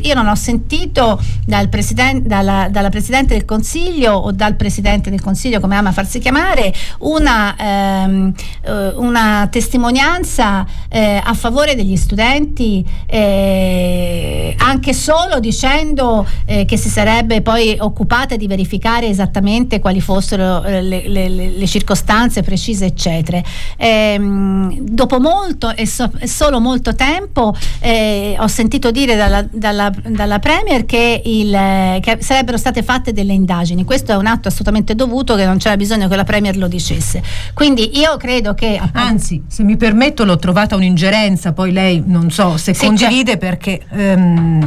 Io 0.03 0.15
non 0.15 0.27
ho 0.27 0.35
sentito 0.35 1.21
dal 1.45 1.69
presidente, 1.69 2.29
dalla, 2.29 2.69
dalla 2.71 2.91
Presidente 2.91 3.35
del 3.35 3.45
Consiglio 3.45 4.15
o 4.15 4.33
dal 4.33 4.55
Presidente 4.55 5.11
del 5.11 5.21
Consiglio, 5.21 5.61
come 5.61 5.77
ama 5.77 5.93
farsi 5.93 6.19
chiamare, 6.19 6.73
una, 7.01 7.57
ehm, 7.59 8.33
eh, 8.63 8.89
una 8.97 9.49
testimonianza 9.51 10.67
eh, 10.89 11.21
a 11.23 11.35
favore 11.35 11.75
degli 11.75 11.97
studenti. 11.97 12.85
Eh, 13.07 14.16
anche 14.59 14.93
solo 14.93 15.41
dicendo 15.41 16.27
eh, 16.45 16.65
che 16.65 16.77
si 16.77 16.89
sarebbe 16.89 17.43
poi 17.43 17.77
occupata 17.79 18.37
di 18.37 18.47
verificare 18.47 19.07
esattamente 19.07 19.81
quali 19.81 20.01
fossero 20.01 20.63
eh, 20.65 20.83
le, 20.83 21.09
le, 21.09 21.29
le, 21.29 21.67
circostanze 21.67 22.43
precise, 22.43 22.87
eccetera. 22.87 23.41
Ehm, 23.77 24.79
dopo 24.81 25.21
molto 25.21 25.75
e, 25.75 25.87
so, 25.87 26.11
solo 26.25 26.61
molto 26.61 26.95
tempo 26.95 27.55
eh, 27.81 28.37
ho 28.39 28.47
sentito 28.47 28.91
dire 28.91 29.17
dalla, 29.17 29.47
dalla, 29.51 29.93
dalla 30.07 30.39
Premier 30.39 30.85
che, 30.87 31.23
il, 31.25 32.01
che, 32.01 32.19
sarebbero 32.21 32.57
state 32.57 32.83
fatte 32.83 33.13
delle 33.13 33.33
indagini. 33.33 33.85
Questo 33.85 34.13
è 34.13 34.17
un 34.17 34.27
atto 34.27 34.49
assolutamente 34.49 34.95
dovuto 34.95 35.35
che 35.35 35.45
non 35.45 35.59
c'era 35.59 35.77
bisogno 35.77 36.09
che 36.09 36.17
la 36.17 36.25
Premier 36.25 36.57
lo 36.57 36.69
dicesse. 36.69 37.23
Quindi 37.55 37.99
io 37.99 38.17
credo 38.17 38.55
che... 38.55 38.81
Anzi, 38.93 39.43
se 39.47 39.63
mi 39.63 39.77
permetto, 39.77 40.25
l'ho 40.25 40.37
trovata 40.37 40.77
un'ingerenza, 40.77 41.53
poi 41.53 41.73
lei 41.73 42.03
non 42.05 42.31
so 42.31 42.57
se 42.57 42.75
sì, 42.75 42.87
condivide 42.87 43.33
cioè, 43.33 43.39
perché 43.39 43.81
ehm, 44.07 44.61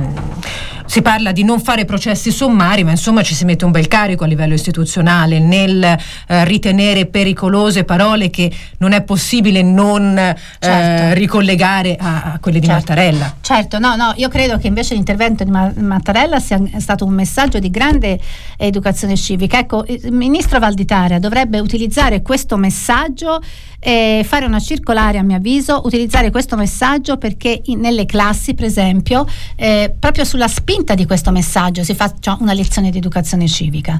si 0.89 1.03
parla 1.03 1.31
di 1.31 1.43
non 1.43 1.62
fare 1.62 1.86
processi 1.86 2.31
sommari, 2.31 2.84
ma 2.84 2.89
insomma 2.89 3.22
ci 3.22 3.36
si 3.36 3.46
mette 3.46 3.63
un 3.63 3.69
bel 3.69 3.88
carico 3.88 4.24
a 4.24 4.27
livello 4.27 4.55
istituzionale 4.55 5.38
nel 5.38 5.84
eh, 5.84 6.46
ritenere 6.46 7.05
pericolose 7.05 7.84
parole 7.84 8.31
che 8.31 8.51
non 8.79 8.93
è 8.93 9.03
possibile 9.03 9.62
non 9.62 10.17
eh, 10.17 10.36
certo. 10.60 11.13
ricollegare 11.13 11.96
a, 11.96 12.34
a, 12.34 12.39
quelle 12.39 12.60
di 12.60 12.65
certo. 12.65 12.91
Mattarella. 12.91 13.36
Certo, 13.39 13.77
no, 13.77 13.96
no, 13.96 14.13
io 14.15 14.29
credo 14.29 14.58
che 14.58 14.65
invece 14.65 14.96
l'intervento 14.96 15.43
di 15.43 15.51
Mattarella 15.51 16.39
sia 16.39 16.60
stato 16.79 17.05
un 17.05 17.13
messaggio 17.13 17.60
di 17.60 17.69
grande 17.69 18.19
educazione 18.58 19.15
civica. 19.15 19.60
Ecco, 19.60 19.86
il 19.88 20.12
ministro 20.12 20.58
Valditara 20.58 21.19
dovrebbe 21.19 21.60
utilizzare 21.60 22.24
questo 22.24 22.58
messaggio 22.58 23.39
e 23.79 24.25
fare 24.27 24.46
una 24.46 24.60
circolare 24.60 25.17
a 25.17 25.24
mio 25.24 25.38
avviso, 25.38 25.81
utilizzare 25.86 26.31
questo 26.31 26.58
messaggio 26.58 27.17
perché 27.17 27.62
in, 27.65 27.79
nelle 27.79 28.05
classi, 28.05 28.53
per 28.53 28.65
esempio, 28.65 29.25
eh, 29.55 29.93
proprio 29.98 30.25
sulla 30.25 30.50
spinta 30.50 30.77
spinta 30.79 30.95
di 30.95 31.05
questo 31.05 31.31
messaggio 31.31 31.83
si 31.83 31.93
faccia 31.93 32.38
una 32.39 32.53
lezione 32.53 32.89
di 32.89 32.98
educazione 33.00 33.48
civica? 33.48 34.00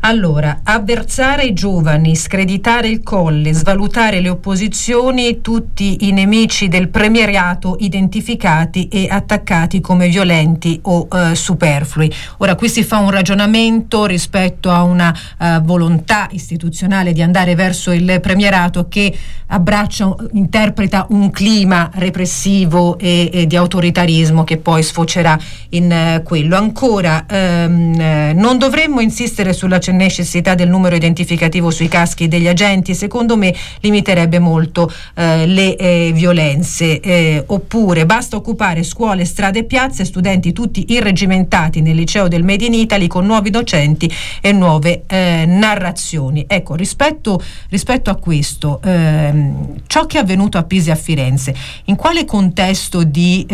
Allora, 0.00 0.60
avversare 0.64 1.44
i 1.44 1.52
giovani, 1.52 2.16
screditare 2.16 2.88
il 2.88 3.02
colle, 3.02 3.52
svalutare 3.52 4.20
le 4.20 4.30
opposizioni, 4.30 5.40
tutti 5.40 6.08
i 6.08 6.12
nemici 6.12 6.68
del 6.68 6.88
premieriato 6.88 7.76
identificati 7.78 8.88
e 8.88 9.08
attaccati 9.08 9.80
come 9.80 10.08
violenti 10.08 10.80
o 10.84 11.06
eh, 11.12 11.34
superflui. 11.34 12.10
Ora, 12.38 12.56
qui 12.56 12.68
si 12.68 12.82
fa 12.82 12.98
un 12.98 13.10
ragionamento 13.10 14.06
rispetto 14.06 14.70
a 14.70 14.82
una 14.82 15.14
eh, 15.38 15.60
volontà 15.62 16.28
istituzionale 16.32 17.12
di 17.12 17.22
andare 17.22 17.54
verso 17.54 17.92
il 17.92 18.20
premierato 18.20 18.88
che 18.88 19.14
abbraccia, 19.48 20.14
interpreta 20.32 21.06
un 21.10 21.30
clima 21.30 21.90
repressivo 21.94 22.98
e, 22.98 23.28
e 23.32 23.46
di 23.46 23.56
autoritarismo 23.56 24.44
che 24.44 24.56
poi 24.56 24.82
sfocerà 24.82 25.38
in 25.70 25.92
eh, 26.00 26.22
quello. 26.22 26.56
Ancora, 26.56 27.26
ehm, 27.28 28.00
eh, 28.00 28.32
non 28.32 28.58
dovremmo 28.58 29.00
insistere 29.00 29.52
sulla 29.52 29.78
necessità 29.88 30.54
del 30.54 30.68
numero 30.68 30.94
identificativo 30.94 31.70
sui 31.70 31.88
caschi 31.88 32.28
degli 32.28 32.48
agenti, 32.48 32.94
secondo 32.94 33.36
me 33.36 33.54
limiterebbe 33.80 34.38
molto 34.38 34.90
eh, 35.14 35.46
le 35.46 35.76
eh, 35.76 36.10
violenze. 36.14 37.00
Eh, 37.00 37.44
oppure 37.46 38.06
basta 38.06 38.36
occupare 38.36 38.82
scuole, 38.82 39.24
strade 39.24 39.60
e 39.60 39.64
piazze, 39.64 40.04
studenti 40.04 40.52
tutti 40.52 40.86
irregimentati 40.88 41.80
nel 41.80 41.96
liceo 41.96 42.28
del 42.28 42.44
Made 42.44 42.64
in 42.64 42.74
Italy 42.74 43.06
con 43.06 43.26
nuovi 43.26 43.50
docenti 43.50 44.10
e 44.40 44.52
nuove 44.52 45.04
narrazioni. 45.10 46.44
Ecco, 46.46 46.74
rispetto, 46.74 47.42
rispetto 47.68 48.10
a 48.10 48.16
questo, 48.16 48.80
ehm, 48.82 49.80
ciò 49.86 50.06
che 50.06 50.18
è 50.18 50.20
avvenuto 50.20 50.58
a 50.58 50.64
Pisa 50.64 50.90
e 50.90 50.92
a 50.92 50.96
Firenze, 50.96 51.54
in 51.86 51.96
quale 51.96 52.24
contesto 52.24 53.02
di 53.02 53.46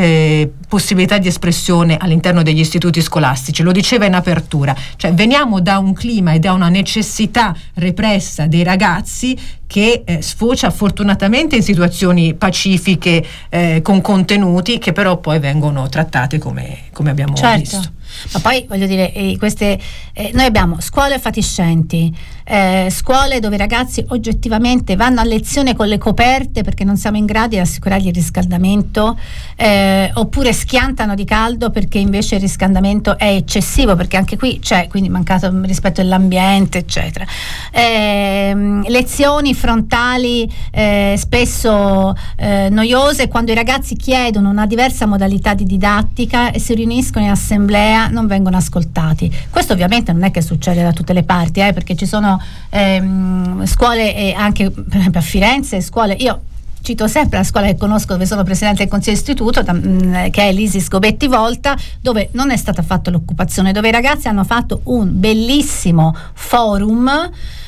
possibilità 0.68 1.18
di 1.18 1.28
espressione 1.28 1.96
all'interno 1.98 2.35
all'interno 2.36 2.42
degli 2.42 2.60
istituti 2.60 3.00
scolastici, 3.00 3.62
lo 3.62 3.72
diceva 3.72 4.04
in 4.04 4.14
apertura, 4.14 4.76
cioè 4.96 5.14
veniamo 5.14 5.60
da 5.60 5.78
un 5.78 5.94
clima 5.94 6.32
e 6.32 6.38
da 6.38 6.52
una 6.52 6.68
necessità 6.68 7.56
repressa 7.74 8.46
dei 8.46 8.62
ragazzi 8.62 9.38
che 9.66 10.02
eh, 10.04 10.22
sfocia 10.22 10.70
fortunatamente 10.70 11.56
in 11.56 11.62
situazioni 11.62 12.34
pacifiche 12.34 13.24
eh, 13.48 13.80
con 13.82 14.00
contenuti 14.00 14.78
che 14.78 14.92
però 14.92 15.18
poi 15.18 15.38
vengono 15.38 15.88
trattate 15.88 16.38
come, 16.38 16.84
come 16.92 17.10
abbiamo 17.10 17.34
certo. 17.34 17.58
visto. 17.58 17.90
Ma 18.32 18.40
poi 18.40 18.64
voglio 18.68 18.86
dire, 18.86 19.12
eh, 19.12 19.36
queste, 19.38 19.78
eh, 20.12 20.30
noi 20.34 20.46
abbiamo 20.46 20.80
scuole 20.80 21.18
fatiscenti, 21.18 22.14
eh, 22.48 22.88
scuole 22.90 23.40
dove 23.40 23.56
i 23.56 23.58
ragazzi 23.58 24.04
oggettivamente 24.08 24.94
vanno 24.94 25.20
a 25.20 25.24
lezione 25.24 25.74
con 25.74 25.88
le 25.88 25.98
coperte 25.98 26.62
perché 26.62 26.84
non 26.84 26.96
siamo 26.96 27.16
in 27.16 27.24
grado 27.24 27.48
di 27.48 27.58
assicurargli 27.58 28.08
il 28.08 28.14
riscaldamento, 28.14 29.18
eh, 29.56 30.10
oppure 30.14 30.52
schiantano 30.52 31.14
di 31.14 31.24
caldo 31.24 31.70
perché 31.70 31.98
invece 31.98 32.36
il 32.36 32.40
riscaldamento 32.42 33.18
è 33.18 33.28
eccessivo, 33.28 33.96
perché 33.96 34.16
anche 34.16 34.36
qui 34.36 34.60
c'è 34.60 34.86
quindi 34.88 35.08
mancato 35.08 35.52
rispetto 35.62 36.00
all'ambiente, 36.00 36.78
eccetera. 36.78 37.24
Ehm, 37.72 38.88
lezioni 38.88 39.54
frontali 39.54 40.50
eh, 40.70 41.14
spesso 41.18 42.14
eh, 42.36 42.68
noiose 42.70 43.28
quando 43.28 43.52
i 43.52 43.54
ragazzi 43.54 43.96
chiedono 43.96 44.50
una 44.50 44.66
diversa 44.66 45.06
modalità 45.06 45.54
di 45.54 45.64
didattica 45.64 46.52
e 46.52 46.60
si 46.60 46.74
riuniscono 46.74 47.24
in 47.24 47.30
assemblea 47.30 48.05
non 48.08 48.26
vengono 48.26 48.56
ascoltati. 48.56 49.32
Questo 49.50 49.72
ovviamente 49.72 50.12
non 50.12 50.24
è 50.24 50.30
che 50.30 50.42
succede 50.42 50.82
da 50.82 50.92
tutte 50.92 51.12
le 51.12 51.22
parti, 51.22 51.60
eh, 51.60 51.72
perché 51.72 51.94
ci 51.94 52.06
sono 52.06 52.40
ehm, 52.70 53.64
scuole 53.66 54.32
anche 54.32 54.70
per 54.70 54.98
esempio 54.98 55.20
a 55.20 55.22
Firenze, 55.22 55.80
scuole, 55.80 56.14
io 56.14 56.40
cito 56.86 57.08
sempre 57.08 57.38
la 57.38 57.44
scuola 57.44 57.66
che 57.66 57.76
conosco 57.76 58.12
dove 58.12 58.26
sono 58.26 58.44
presidente 58.44 58.82
del 58.82 58.88
consiglio 58.88 59.16
istituto 59.16 59.60
mm, 59.60 60.28
che 60.30 60.48
è 60.48 60.52
l'Isis 60.52 60.88
Gobetti 60.88 61.26
Volta 61.26 61.76
dove 62.00 62.28
non 62.32 62.52
è 62.52 62.56
stata 62.56 62.82
fatta 62.82 63.10
l'occupazione 63.10 63.72
dove 63.72 63.88
i 63.88 63.90
ragazzi 63.90 64.28
hanno 64.28 64.44
fatto 64.44 64.82
un 64.84 65.08
bellissimo 65.18 66.16
forum 66.34 67.10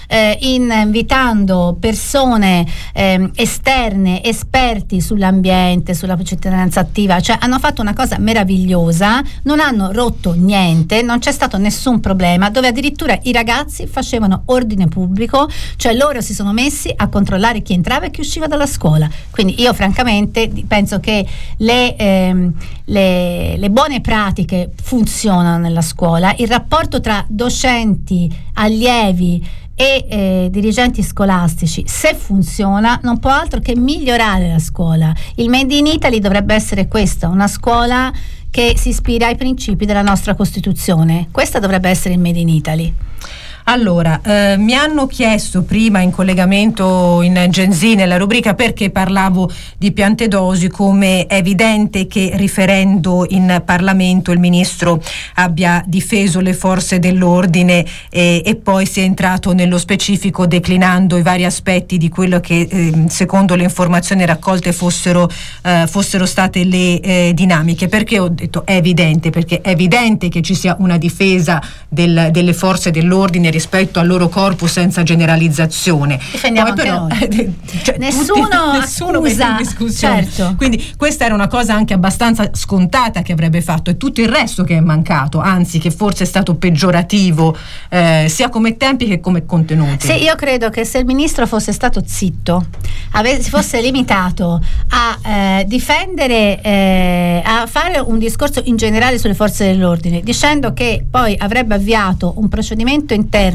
eh, 0.09 0.37
invitando 0.41 1.77
persone 1.79 2.67
eh, 2.93 3.31
esterne, 3.37 4.25
esperti 4.25 5.01
sull'ambiente, 5.01 5.95
sulla 5.95 6.17
cittadinanza 6.23 6.81
attiva, 6.81 7.21
cioè 7.21 7.37
hanno 7.41 7.59
fatto 7.59 7.81
una 7.81 7.93
cosa 7.95 8.19
meravigliosa, 8.19 9.23
non 9.45 9.61
hanno 9.61 9.93
rotto 9.93 10.33
niente, 10.33 11.03
non 11.03 11.21
c'è 11.21 11.31
stato 11.31 11.59
nessun 11.59 12.01
problema, 12.01 12.51
dove 12.51 12.69
addirittura 12.69 13.17
i 13.23 13.33
ragazzi 13.33 13.87
facevano 13.87 14.43
ordine 14.47 14.89
pubblico, 14.89 15.49
cioè 15.77 15.95
loro 15.95 16.21
si 16.21 16.35
sono 16.35 16.53
messi 16.53 16.93
a 16.95 17.09
controllare 17.09 17.63
chi 17.63 17.75
entrava 17.75 18.07
e 18.07 18.11
chi 18.11 18.21
usciva 18.21 18.47
dalla 18.47 18.67
scuola. 18.67 19.09
Quindi 19.31 19.61
io 19.61 19.73
francamente 19.75 20.51
penso 20.67 20.99
che 21.01 21.27
le, 21.59 21.97
ehm, 21.97 22.55
le, 22.87 23.57
le 23.59 23.71
buone 23.71 24.01
pratiche 24.01 24.71
funzionano 24.83 25.59
nella 25.59 25.83
scuola, 25.83 26.35
il 26.39 26.49
rapporto 26.49 27.01
tra 27.01 27.25
docenti, 27.29 28.35
allievi, 28.55 29.67
e 29.81 30.07
eh, 30.09 30.49
dirigenti 30.51 31.05
scolastici, 31.05 31.85
se 31.87 32.13
funziona, 32.13 32.99
non 33.05 33.21
può 33.21 33.31
altro 33.31 33.61
che 33.61 33.77
migliorare 33.77 34.49
la 34.49 34.59
scuola. 34.59 35.15
Il 35.37 35.49
Made 35.49 35.73
in 35.73 35.87
Italy 35.87 36.19
dovrebbe 36.19 36.53
essere 36.53 36.89
questo, 36.89 37.29
una 37.29 37.47
scuola 37.47 38.13
che 38.51 38.75
si 38.77 38.89
ispira 38.89 39.29
ai 39.29 39.37
principi 39.37 39.87
della 39.87 40.03
nostra 40.03 40.35
Costituzione. 40.35 41.29
Questa 41.31 41.61
dovrebbe 41.61 41.89
essere 41.89 42.15
il 42.15 42.21
Made 42.21 42.41
in 42.41 42.49
Italy. 42.49 42.93
Allora, 43.71 44.23
eh, 44.23 44.57
mi 44.57 44.73
hanno 44.73 45.07
chiesto 45.07 45.63
prima 45.63 46.01
in 46.01 46.11
collegamento 46.11 47.21
in 47.21 47.49
Genzi 47.51 47.97
nella 47.97 48.17
rubrica 48.17 48.55
perché 48.55 48.89
parlavo 48.89 49.51
di 49.77 49.93
Piantedosi 49.93 50.69
come 50.69 51.27
è 51.27 51.35
evidente 51.35 52.07
che 52.07 52.31
riferendo 52.33 53.27
in 53.29 53.63
Parlamento 53.67 54.33
il 54.33 54.39
Ministro 54.39 55.03
abbia 55.35 55.85
difeso 55.87 56.41
le 56.41 56.55
forze 56.55 56.99
dell'ordine 56.99 57.85
eh, 58.09 58.43
e 58.43 58.57
poi 58.57 58.87
si 58.87 59.01
è 59.01 59.03
entrato 59.03 59.53
nello 59.53 59.77
specifico 59.77 60.47
declinando 60.47 61.19
i 61.19 61.23
vari 61.23 61.45
aspetti 61.45 61.99
di 61.99 62.09
quello 62.09 62.41
che 62.41 62.67
eh, 62.71 63.05
secondo 63.09 63.55
le 63.55 63.65
informazioni 63.65 64.25
raccolte 64.25 64.73
fossero, 64.73 65.29
eh, 65.63 65.85
fossero 65.87 66.25
state 66.25 66.65
le 66.65 67.01
eh, 67.01 67.33
dinamiche. 67.35 67.87
Perché 67.89 68.19
ho 68.19 68.29
detto 68.29 68.65
è 68.65 68.77
evidente? 68.77 69.29
Perché 69.29 69.61
è 69.61 69.69
evidente 69.69 70.31
che 70.31 70.41
ci 70.41 70.55
sia 70.55 70.75
una 70.79 70.97
difesa 70.97 71.63
del, 71.87 72.31
delle 72.33 72.55
forze 72.55 72.91
dell'ordine 72.91 73.57
rispetto 73.59 73.99
al 73.99 74.07
loro 74.07 74.29
corpo 74.29 74.67
senza 74.69 75.03
generalizzazione. 75.03 76.19
Difendiamo 76.31 76.73
Poi 76.73 76.85
però, 76.85 77.07
cioè, 77.83 77.97
nessuno, 77.99 78.49
tutti, 78.49 78.79
nessuno 78.79 79.21
mette 79.21 79.43
in 79.43 79.57
discussione. 79.59 80.25
Certo. 80.25 80.55
Quindi 80.57 80.95
questa 80.97 81.25
era 81.25 81.35
una 81.35 81.49
cosa 81.49 81.75
anche 81.75 81.93
abbastanza 81.93 82.51
scontata 82.53 83.23
che 83.23 83.33
avrebbe 83.33 83.61
fatto 83.61 83.91
e 83.91 83.97
tutto 83.97 84.21
il 84.21 84.29
resto 84.29 84.63
che 84.63 84.77
è 84.77 84.81
mancato, 84.81 85.41
anzi 85.41 85.79
che 85.79 85.91
forse 85.91 86.23
è 86.23 86.27
stato 86.27 86.55
peggiorativo 86.55 87.57
eh, 87.89 88.27
sia 88.29 88.49
come 88.49 88.77
tempi 88.77 89.07
che 89.07 89.21
come 89.21 89.45
contenuti. 89.45 90.07
Sì, 90.07 90.23
io 90.23 90.37
credo 90.37 90.71
che 90.71 90.85
se 90.85 90.99
il 90.99 91.05
ministro 91.05 91.47
fosse 91.47 91.73
stato 91.73 92.03
zitto, 92.07 92.67
ave- 93.13 93.43
si 93.43 93.51
fosse 93.51 93.81
limitato 93.81 94.63
a 94.91 95.19
eh, 95.29 95.65
difendere, 95.67 96.61
eh, 96.63 97.43
a 97.45 97.67
fare 97.67 97.99
un 97.99 98.19
discorso 98.19 98.63
in 98.65 98.77
generale 98.77 99.19
sulle 99.19 99.35
forze 99.35 99.67
dell'ordine, 99.67 100.21
dicendo 100.21 100.73
che 100.73 101.05
poi 101.11 101.35
avrebbe 101.37 101.75
avviato 101.75 102.35
un 102.37 102.49
procedimento 102.49 103.15
interno 103.15 103.48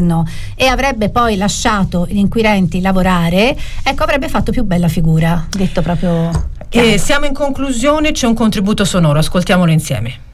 e 0.56 0.66
avrebbe 0.66 1.10
poi 1.10 1.38
lasciato 1.38 2.06
gli 2.10 2.18
inquirenti 2.18 2.82
lavorare, 2.82 3.56
ecco 3.84 4.04
avrebbe 4.04 4.30
fatto 4.30 4.52
più 4.52 4.64
bella 4.64 4.88
figura, 4.88 5.46
detto 5.50 5.82
proprio. 5.82 6.30
Siamo 6.98 7.26
in 7.26 7.34
conclusione, 7.34 8.12
c'è 8.12 8.26
un 8.26 8.34
contributo 8.34 8.84
sonoro, 8.84 9.20
ascoltiamolo 9.20 9.72
insieme. 9.72 10.32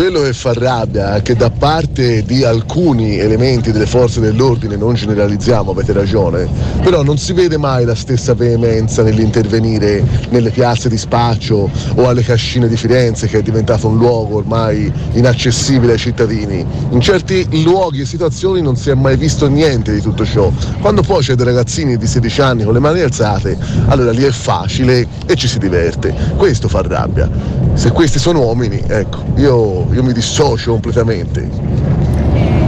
Quello 0.00 0.22
che 0.22 0.32
fa 0.32 0.54
rabbia 0.54 1.16
è 1.16 1.20
che 1.20 1.36
da 1.36 1.50
parte 1.50 2.22
di 2.22 2.42
alcuni 2.42 3.18
elementi 3.18 3.70
delle 3.70 3.84
forze 3.84 4.18
dell'ordine, 4.18 4.74
non 4.76 4.94
generalizziamo, 4.94 5.72
avete 5.72 5.92
ragione, 5.92 6.48
però 6.82 7.02
non 7.02 7.18
si 7.18 7.34
vede 7.34 7.58
mai 7.58 7.84
la 7.84 7.94
stessa 7.94 8.32
veemenza 8.32 9.02
nell'intervenire 9.02 10.02
nelle 10.30 10.48
piazze 10.48 10.88
di 10.88 10.96
spaccio 10.96 11.70
o 11.96 12.08
alle 12.08 12.22
cascine 12.22 12.66
di 12.66 12.78
Firenze 12.78 13.26
che 13.26 13.40
è 13.40 13.42
diventato 13.42 13.88
un 13.88 13.98
luogo 13.98 14.36
ormai 14.36 14.90
inaccessibile 15.12 15.92
ai 15.92 15.98
cittadini. 15.98 16.64
In 16.92 17.00
certi 17.02 17.62
luoghi 17.62 18.00
e 18.00 18.06
situazioni 18.06 18.62
non 18.62 18.76
si 18.76 18.88
è 18.88 18.94
mai 18.94 19.18
visto 19.18 19.48
niente 19.48 19.92
di 19.92 20.00
tutto 20.00 20.24
ciò. 20.24 20.50
Quando 20.80 21.02
poi 21.02 21.22
c'è 21.22 21.34
dei 21.34 21.44
ragazzini 21.44 21.98
di 21.98 22.06
16 22.06 22.40
anni 22.40 22.64
con 22.64 22.72
le 22.72 22.80
mani 22.80 23.02
alzate, 23.02 23.54
allora 23.88 24.12
lì 24.12 24.22
è 24.22 24.30
facile 24.30 25.06
e 25.26 25.36
ci 25.36 25.46
si 25.46 25.58
diverte. 25.58 26.14
Questo 26.36 26.68
fa 26.68 26.80
rabbia. 26.80 27.69
Se 27.74 27.90
questi 27.92 28.18
sono 28.18 28.40
uomini, 28.40 28.82
ecco, 28.86 29.24
io 29.36 29.86
io 29.92 30.02
mi 30.02 30.12
dissocio 30.12 30.72
completamente. 30.72 31.48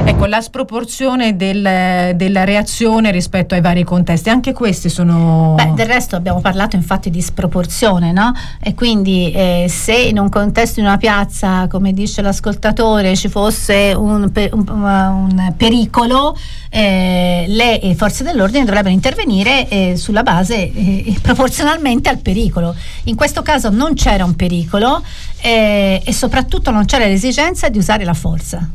Ecco, 0.04 0.26
la 0.26 0.40
sproporzione 0.40 1.36
del, 1.36 2.12
della 2.16 2.44
reazione 2.44 3.12
rispetto 3.12 3.54
ai 3.54 3.60
vari 3.60 3.84
contesti, 3.84 4.30
anche 4.30 4.52
questi 4.52 4.88
sono... 4.88 5.54
Beh, 5.56 5.72
del 5.74 5.86
resto 5.86 6.16
abbiamo 6.16 6.40
parlato 6.40 6.74
infatti 6.74 7.08
di 7.08 7.22
sproporzione, 7.22 8.10
no? 8.10 8.32
E 8.60 8.74
quindi 8.74 9.30
eh, 9.30 9.66
se 9.68 9.94
in 9.94 10.18
un 10.18 10.28
contesto, 10.28 10.80
in 10.80 10.86
una 10.86 10.96
piazza, 10.96 11.68
come 11.68 11.92
dice 11.92 12.20
l'ascoltatore, 12.20 13.14
ci 13.14 13.28
fosse 13.28 13.94
un, 13.96 14.30
un, 14.34 14.64
un 14.68 15.54
pericolo, 15.56 16.36
eh, 16.68 17.44
le 17.46 17.94
forze 17.96 18.24
dell'ordine 18.24 18.64
dovrebbero 18.64 18.92
intervenire 18.92 19.68
eh, 19.68 19.96
sulla 19.96 20.24
base 20.24 20.72
eh, 20.72 21.14
proporzionalmente 21.22 22.08
al 22.08 22.18
pericolo. 22.18 22.74
In 23.04 23.14
questo 23.14 23.42
caso 23.42 23.70
non 23.70 23.94
c'era 23.94 24.24
un 24.24 24.34
pericolo 24.34 25.00
eh, 25.42 26.02
e 26.04 26.12
soprattutto 26.12 26.72
non 26.72 26.86
c'era 26.86 27.06
l'esigenza 27.06 27.68
di 27.68 27.78
usare 27.78 28.04
la 28.04 28.14
forza. 28.14 28.68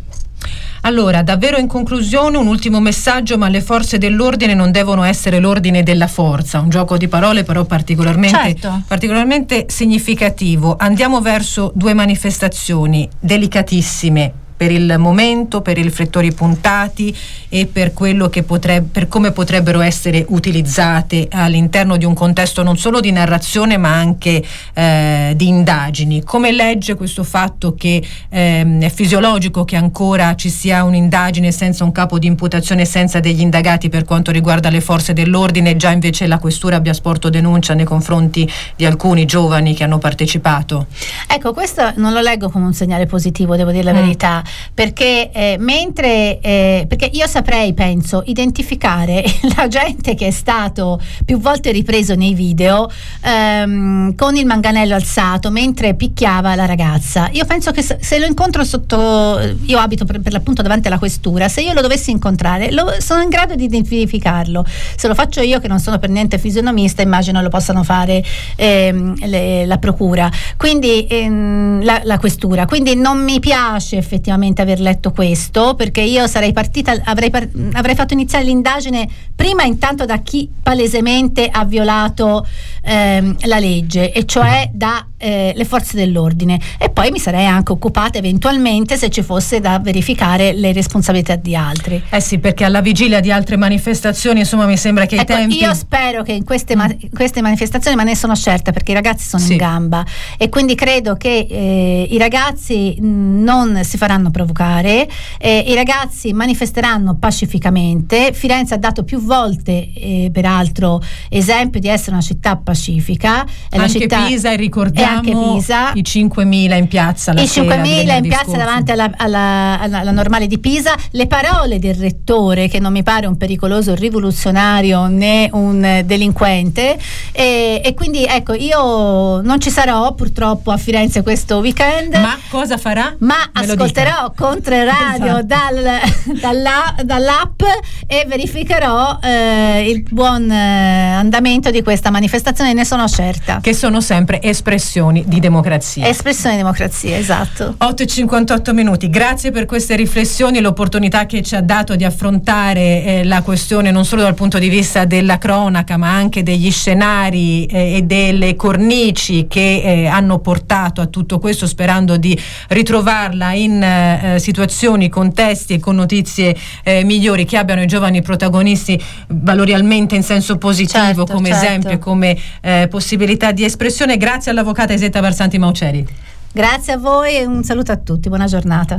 Allora, 0.87 1.21
davvero 1.21 1.57
in 1.57 1.67
conclusione 1.67 2.37
un 2.37 2.47
ultimo 2.47 2.79
messaggio, 2.79 3.37
ma 3.37 3.49
le 3.49 3.59
forze 3.59 3.97
dell'ordine 3.97 4.53
non 4.53 4.71
devono 4.71 5.03
essere 5.03 5.37
l'ordine 5.39 5.83
della 5.83 6.07
forza, 6.07 6.61
un 6.61 6.69
gioco 6.69 6.95
di 6.95 7.09
parole 7.09 7.43
però 7.43 7.65
particolarmente, 7.65 8.37
certo. 8.37 8.83
particolarmente 8.87 9.65
significativo. 9.67 10.77
Andiamo 10.79 11.19
verso 11.19 11.73
due 11.75 11.93
manifestazioni 11.93 13.09
delicatissime 13.19 14.45
per 14.57 14.71
il 14.71 14.95
momento, 14.97 15.61
per 15.61 15.77
i 15.77 15.83
riflettori 15.83 16.33
puntati 16.33 17.15
e 17.47 17.67
per, 17.67 17.93
potrebbe, 17.93 18.89
per 18.91 19.07
come 19.07 19.31
potrebbero 19.31 19.81
essere 19.81 20.25
utilizzate 20.29 21.27
all'interno 21.31 21.95
di 21.95 22.05
un 22.05 22.15
contesto 22.15 22.63
non 22.63 22.75
solo 22.75 22.99
di 22.99 23.11
narrazione 23.11 23.77
ma 23.77 23.93
anche 23.93 24.43
eh, 24.73 25.33
di 25.35 25.47
indagini. 25.47 26.23
Come 26.23 26.51
legge 26.51 26.95
questo 26.95 27.23
fatto 27.23 27.75
che 27.75 28.03
eh, 28.29 28.77
è 28.79 28.89
fisiologico 28.89 29.63
che 29.63 29.75
ancora 29.75 30.35
ci 30.35 30.49
sia 30.49 30.83
un'indagine 30.83 31.51
senza 31.51 31.83
un 31.83 31.91
capo 31.91 32.17
di 32.17 32.25
imputazione, 32.25 32.83
senza 32.83 33.19
degli 33.19 33.41
indagati 33.41 33.89
per 33.89 34.05
quanto 34.05 34.31
riguarda 34.31 34.69
le 34.69 34.81
forze 34.81 35.13
dell'ordine, 35.13 35.75
già 35.75 35.91
invece 35.91 36.25
la 36.25 36.39
questura 36.39 36.77
abbia 36.77 36.93
sporto 36.93 37.29
denuncia 37.29 37.75
nei 37.75 37.85
confronti 37.85 38.49
di 38.75 38.85
alcuni 38.85 39.25
giovani 39.25 39.75
che 39.75 39.83
hanno 39.83 39.99
partecipato? 39.99 40.87
Ecco, 41.27 41.53
questo 41.53 41.93
non 41.97 42.13
lo 42.13 42.21
leggo 42.21 42.49
come 42.49 42.65
un 42.65 42.73
segnale 42.73 43.05
positivo, 43.05 43.55
devo 43.55 43.71
dire 43.71 43.83
la 43.83 43.93
mm. 43.93 43.95
verità 43.95 44.43
perché 44.73 45.31
eh, 45.31 45.55
mentre 45.59 46.39
eh, 46.39 46.85
perché 46.87 47.09
io 47.11 47.27
saprei, 47.27 47.73
penso, 47.73 48.23
identificare 48.25 49.23
l'agente 49.55 50.15
che 50.15 50.27
è 50.27 50.31
stato 50.31 50.99
più 51.25 51.39
volte 51.39 51.71
ripreso 51.71 52.15
nei 52.15 52.33
video 52.33 52.89
ehm, 53.21 54.15
con 54.15 54.35
il 54.35 54.45
manganello 54.45 54.95
alzato 54.95 55.51
mentre 55.51 55.95
picchiava 55.95 56.55
la 56.55 56.65
ragazza. 56.65 57.29
Io 57.33 57.45
penso 57.45 57.71
che 57.71 57.81
se, 57.81 58.19
lo 58.19 58.25
incontro 58.25 58.63
sotto, 58.63 59.39
io 59.65 59.79
abito 59.79 60.05
per, 60.05 60.21
per, 60.21 60.31
l'appunto 60.31 60.61
davanti 60.61 60.87
alla 60.87 60.99
questura, 60.99 61.47
se 61.47 61.61
io 61.61 61.73
lo 61.73 61.81
dovessi 61.81 62.11
incontrare, 62.11 62.71
lo, 62.71 62.95
sono 62.99 63.21
in 63.21 63.29
grado 63.29 63.55
di 63.55 63.65
identificarlo. 63.65 64.65
Se 64.95 65.07
lo 65.07 65.13
faccio 65.13 65.41
io, 65.41 65.59
che 65.59 65.67
non 65.67 65.79
sono 65.79 65.99
per 65.99 66.09
niente 66.09 66.37
fisionomista, 66.37 67.01
immagino 67.01 67.41
lo 67.41 67.49
possano 67.49 67.83
fare 67.83 68.23
ehm, 68.55 69.25
le, 69.25 69.65
la 69.65 69.77
procura, 69.77 70.29
quindi 70.55 71.05
ehm, 71.07 71.83
la, 71.83 72.01
la 72.03 72.17
questura. 72.17 72.65
Quindi 72.65 72.95
non 72.95 73.23
mi 73.23 73.39
piace 73.39 73.97
effettivamente 73.97 74.36
effettivamente 74.37 74.61
aver 74.61 74.79
letto 74.79 75.11
questo, 75.11 75.73
perché 75.75 76.01
io 76.01 76.27
sarei 76.27 76.53
partita, 76.53 76.95
avrei, 77.03 77.29
par- 77.29 77.49
avrei 77.73 77.95
fatto 77.95 78.13
iniziare 78.13 78.45
l'indagine 78.45 79.07
prima 79.35 79.63
intanto 79.63 80.05
da 80.05 80.19
chi 80.19 80.49
palesemente 80.61 81.47
ha 81.51 81.65
violato 81.65 82.45
ehm, 82.83 83.35
la 83.41 83.59
legge, 83.59 84.11
e 84.11 84.25
cioè 84.25 84.69
da 84.71 85.05
eh, 85.17 85.51
le 85.55 85.65
forze 85.65 85.97
dell'ordine 85.97 86.59
e 86.77 86.89
poi 86.89 87.11
mi 87.11 87.19
sarei 87.19 87.45
anche 87.45 87.71
occupata 87.71 88.17
eventualmente 88.17 88.97
se 88.97 89.09
ci 89.09 89.23
fosse 89.23 89.59
da 89.59 89.79
verificare 89.79 90.53
le 90.53 90.71
responsabilità 90.71 91.35
di 91.35 91.55
altri. 91.55 92.01
Eh 92.09 92.21
sì, 92.21 92.37
perché 92.39 92.63
alla 92.63 92.81
vigilia 92.81 93.19
di 93.19 93.31
altre 93.31 93.57
manifestazioni, 93.57 94.39
insomma, 94.39 94.65
mi 94.65 94.77
sembra 94.77 95.05
che 95.05 95.15
ecco, 95.15 95.33
i 95.33 95.35
tempi 95.35 95.61
Io 95.61 95.73
spero 95.73 96.23
che 96.23 96.33
in 96.33 96.43
queste, 96.43 96.75
ma- 96.75 96.93
queste, 97.13 97.41
manifestazioni, 97.41 97.95
ma 97.95 98.03
ne 98.03 98.15
sono 98.15 98.35
certa 98.35 98.71
perché 98.71 98.91
i 98.91 98.95
ragazzi 98.95 99.27
sono 99.27 99.41
sì. 99.41 99.53
in 99.53 99.57
gamba 99.57 100.05
e 100.37 100.49
quindi 100.49 100.75
credo 100.75 101.15
che 101.15 101.47
eh, 101.49 102.07
i 102.09 102.17
ragazzi 102.17 102.95
mh, 102.99 103.43
non 103.43 103.79
si 103.83 103.97
faranno 103.97 104.26
provocare, 104.31 105.07
eh, 105.39 105.65
i 105.67 105.75
ragazzi 105.75 106.33
manifesteranno 106.33 107.15
pacificamente. 107.15 108.31
Firenze 108.33 108.73
ha 108.73 108.77
dato 108.77 109.03
più 109.03 109.19
volte 109.19 109.91
eh, 109.93 110.29
peraltro 110.31 111.01
esempio 111.29 111.79
di 111.79 111.87
essere 111.87 112.11
una 112.11 112.21
città 112.21 112.55
pacifica, 112.55 113.45
è 113.69 113.77
anche 113.77 113.99
città, 113.99 114.25
Pisa 114.25 114.53
ricordiamo 114.55 115.55
Pisa. 115.55 115.91
I 115.93 116.01
5.000 116.01 116.77
in 116.77 116.87
piazza 116.87 117.33
la 117.33 117.41
I 117.41 117.45
5.000 117.45 118.17
in 118.17 118.27
piazza 118.27 118.57
davanti 118.57 118.91
alla, 118.91 119.11
alla, 119.15 119.77
alla, 119.79 119.99
alla, 119.99 120.11
normale 120.11 120.47
di 120.47 120.59
Pisa. 120.59 120.95
Le 121.11 121.27
parole 121.27 121.79
del 121.79 121.95
rettore, 121.95 122.67
che 122.67 122.79
non 122.79 122.91
mi 122.91 123.03
pare 123.03 123.25
un 123.25 123.37
pericoloso 123.37 123.95
rivoluzionario 123.95 125.07
né 125.07 125.49
un 125.53 126.03
delinquente. 126.05 126.97
E, 127.31 127.81
e 127.83 127.93
quindi 127.93 128.25
ecco, 128.25 128.53
io 128.53 129.41
non 129.41 129.59
ci 129.59 129.69
sarò 129.69 130.13
purtroppo 130.13 130.71
a 130.71 130.77
Firenze 130.77 131.23
questo 131.23 131.57
weekend. 131.57 132.15
Ma 132.15 132.37
cosa 132.49 132.77
farà? 132.77 133.15
Ma 133.19 133.35
Me 133.53 133.71
ascolterò 133.71 134.16
Controradio 134.35 135.37
esatto. 135.37 135.45
dal, 135.45 135.99
dalla, 136.39 136.95
dall'app 137.03 137.61
e 138.05 138.25
verificherò 138.27 139.19
eh, 139.21 139.89
il 139.89 140.03
buon 140.03 140.49
eh, 140.49 141.13
andamento 141.13 141.71
di 141.71 141.81
questa 141.83 142.09
manifestazione, 142.09 142.73
ne 142.73 142.85
sono 142.85 143.07
certa. 143.07 143.59
Che 143.61 143.73
sono 143.73 144.01
sempre 144.01 144.41
espressioni 144.41 144.65
espressioni 144.77 145.23
di 145.25 145.39
democrazia. 145.39 146.07
Espressione 146.07 146.55
di 146.55 146.61
democrazia, 146.61 147.17
esatto. 147.17 147.75
8 147.77 148.03
e 148.03 148.05
58 148.05 148.73
minuti, 148.73 149.09
grazie 149.09 149.51
per 149.51 149.65
queste 149.65 149.95
riflessioni, 149.95 150.59
l'opportunità 150.59 151.25
che 151.25 151.41
ci 151.41 151.55
ha 151.55 151.61
dato 151.61 151.95
di 151.95 152.03
affrontare 152.03 153.03
eh, 153.03 153.23
la 153.23 153.41
questione 153.41 153.91
non 153.91 154.05
solo 154.05 154.21
dal 154.21 154.33
punto 154.33 154.59
di 154.59 154.69
vista 154.69 155.05
della 155.05 155.37
cronaca 155.37 155.97
ma 155.97 156.13
anche 156.13 156.43
degli 156.43 156.71
scenari 156.71 157.65
eh, 157.65 157.97
e 157.97 158.01
delle 158.03 158.55
cornici 158.55 159.47
che 159.47 159.81
eh, 159.83 160.07
hanno 160.07 160.39
portato 160.39 161.01
a 161.01 161.05
tutto 161.07 161.39
questo 161.39 161.67
sperando 161.67 162.17
di 162.17 162.37
ritrovarla 162.69 163.53
in 163.53 163.81
eh, 164.07 164.39
situazioni, 164.39 165.09
contesti 165.09 165.73
e 165.73 165.79
con 165.79 165.95
notizie 165.95 166.55
eh, 166.83 167.03
migliori 167.03 167.45
che 167.45 167.57
abbiano 167.57 167.81
i 167.81 167.87
giovani 167.87 168.21
protagonisti 168.21 169.01
valorialmente 169.27 170.15
in 170.15 170.23
senso 170.23 170.57
positivo 170.57 171.03
certo, 171.03 171.25
come 171.25 171.49
certo. 171.49 171.65
esempio 171.65 171.99
come 171.99 172.37
eh, 172.61 172.87
possibilità 172.89 173.51
di 173.51 173.63
espressione. 173.63 174.17
Grazie 174.17 174.51
all'avvocata 174.51 174.93
Isetta 174.93 175.19
Barsanti 175.19 175.57
Mauceri. 175.57 176.05
Grazie 176.51 176.93
a 176.93 176.97
voi 176.97 177.35
e 177.35 177.45
un 177.45 177.63
saluto 177.63 177.91
a 177.91 177.97
tutti, 177.97 178.29
buona 178.29 178.45
giornata. 178.45 178.95